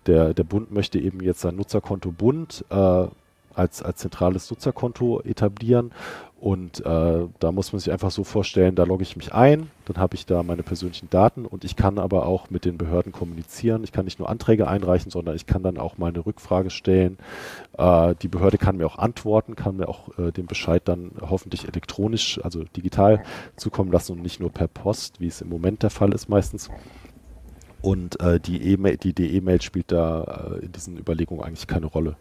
[0.06, 3.06] der, der Bund möchte eben jetzt sein Nutzerkonto Bund äh,
[3.54, 5.92] als, als zentrales Nutzerkonto etablieren
[6.44, 9.96] und äh, da muss man sich einfach so vorstellen, da logge ich mich ein, dann
[9.96, 13.82] habe ich da meine persönlichen Daten und ich kann aber auch mit den Behörden kommunizieren.
[13.82, 17.16] Ich kann nicht nur Anträge einreichen, sondern ich kann dann auch mal eine Rückfrage stellen.
[17.78, 21.66] Äh, die Behörde kann mir auch antworten, kann mir auch äh, den Bescheid dann hoffentlich
[21.66, 23.24] elektronisch, also digital
[23.56, 26.68] zukommen lassen und nicht nur per Post, wie es im Moment der Fall ist meistens.
[27.80, 32.16] Und äh, die E-Mail, die DE-Mail spielt da äh, in diesen Überlegungen eigentlich keine Rolle.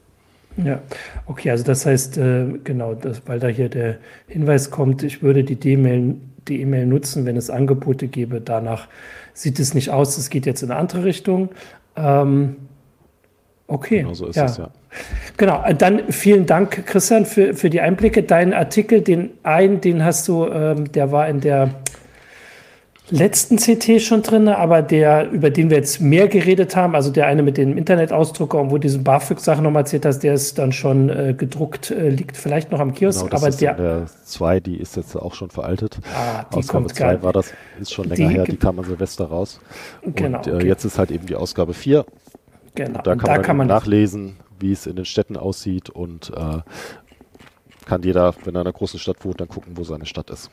[0.57, 0.81] Ja,
[1.25, 3.97] okay, also das heißt, äh, genau, das, weil da hier der
[4.27, 6.15] Hinweis kommt, ich würde die D-Mail
[6.47, 8.41] die E-Mail nutzen, wenn es Angebote gäbe.
[8.41, 8.87] Danach
[9.33, 11.49] sieht es nicht aus, es geht jetzt in eine andere Richtung.
[11.95, 12.57] Ähm,
[13.67, 13.99] okay.
[13.99, 14.45] Genau so ist ja.
[14.45, 14.69] es, ja.
[15.37, 18.23] Genau, dann vielen Dank, Christian, für, für die Einblicke.
[18.23, 21.69] Dein Artikel, den einen, den hast du, ähm, der war in der
[23.09, 27.27] letzten CT schon drin, aber der, über den wir jetzt mehr geredet haben, also der
[27.27, 31.09] eine mit dem Internetausdrucker und wo diesen BAföG-Sachen nochmal erzählt hast, der ist dann schon
[31.09, 33.25] äh, gedruckt, äh, liegt vielleicht noch am Kiosk.
[33.25, 35.99] Genau, aber der, der 2, die ist jetzt auch schon veraltet.
[36.15, 39.25] Ah, die Ausgabe 2 war das, ist schon länger die, her, die kam an Silvester
[39.25, 39.59] raus.
[40.15, 40.37] Genau.
[40.39, 40.67] Und äh, okay.
[40.67, 42.05] jetzt ist halt eben die Ausgabe 4.
[42.75, 42.97] Genau.
[42.99, 45.89] Und da kann, und da man, kann man nachlesen, wie es in den Städten aussieht
[45.89, 46.59] und äh,
[47.85, 50.49] kann jeder, wenn er in einer großen Stadt wohnt, dann gucken, wo seine Stadt ist.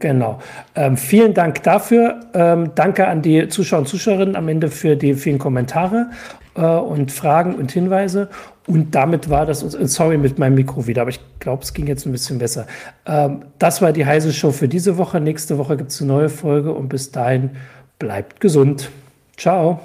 [0.00, 0.38] Genau.
[0.74, 2.20] Ähm, vielen Dank dafür.
[2.32, 6.10] Ähm, danke an die Zuschauer und Zuschauerinnen am Ende für die vielen Kommentare
[6.54, 8.28] äh, und Fragen und Hinweise.
[8.66, 12.06] Und damit war das, sorry mit meinem Mikro wieder, aber ich glaube, es ging jetzt
[12.06, 12.66] ein bisschen besser.
[13.06, 15.20] Ähm, das war die heiße Show für diese Woche.
[15.20, 17.50] Nächste Woche gibt es eine neue Folge und bis dahin
[17.98, 18.90] bleibt gesund.
[19.36, 19.80] Ciao.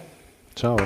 [0.55, 0.77] Ciao.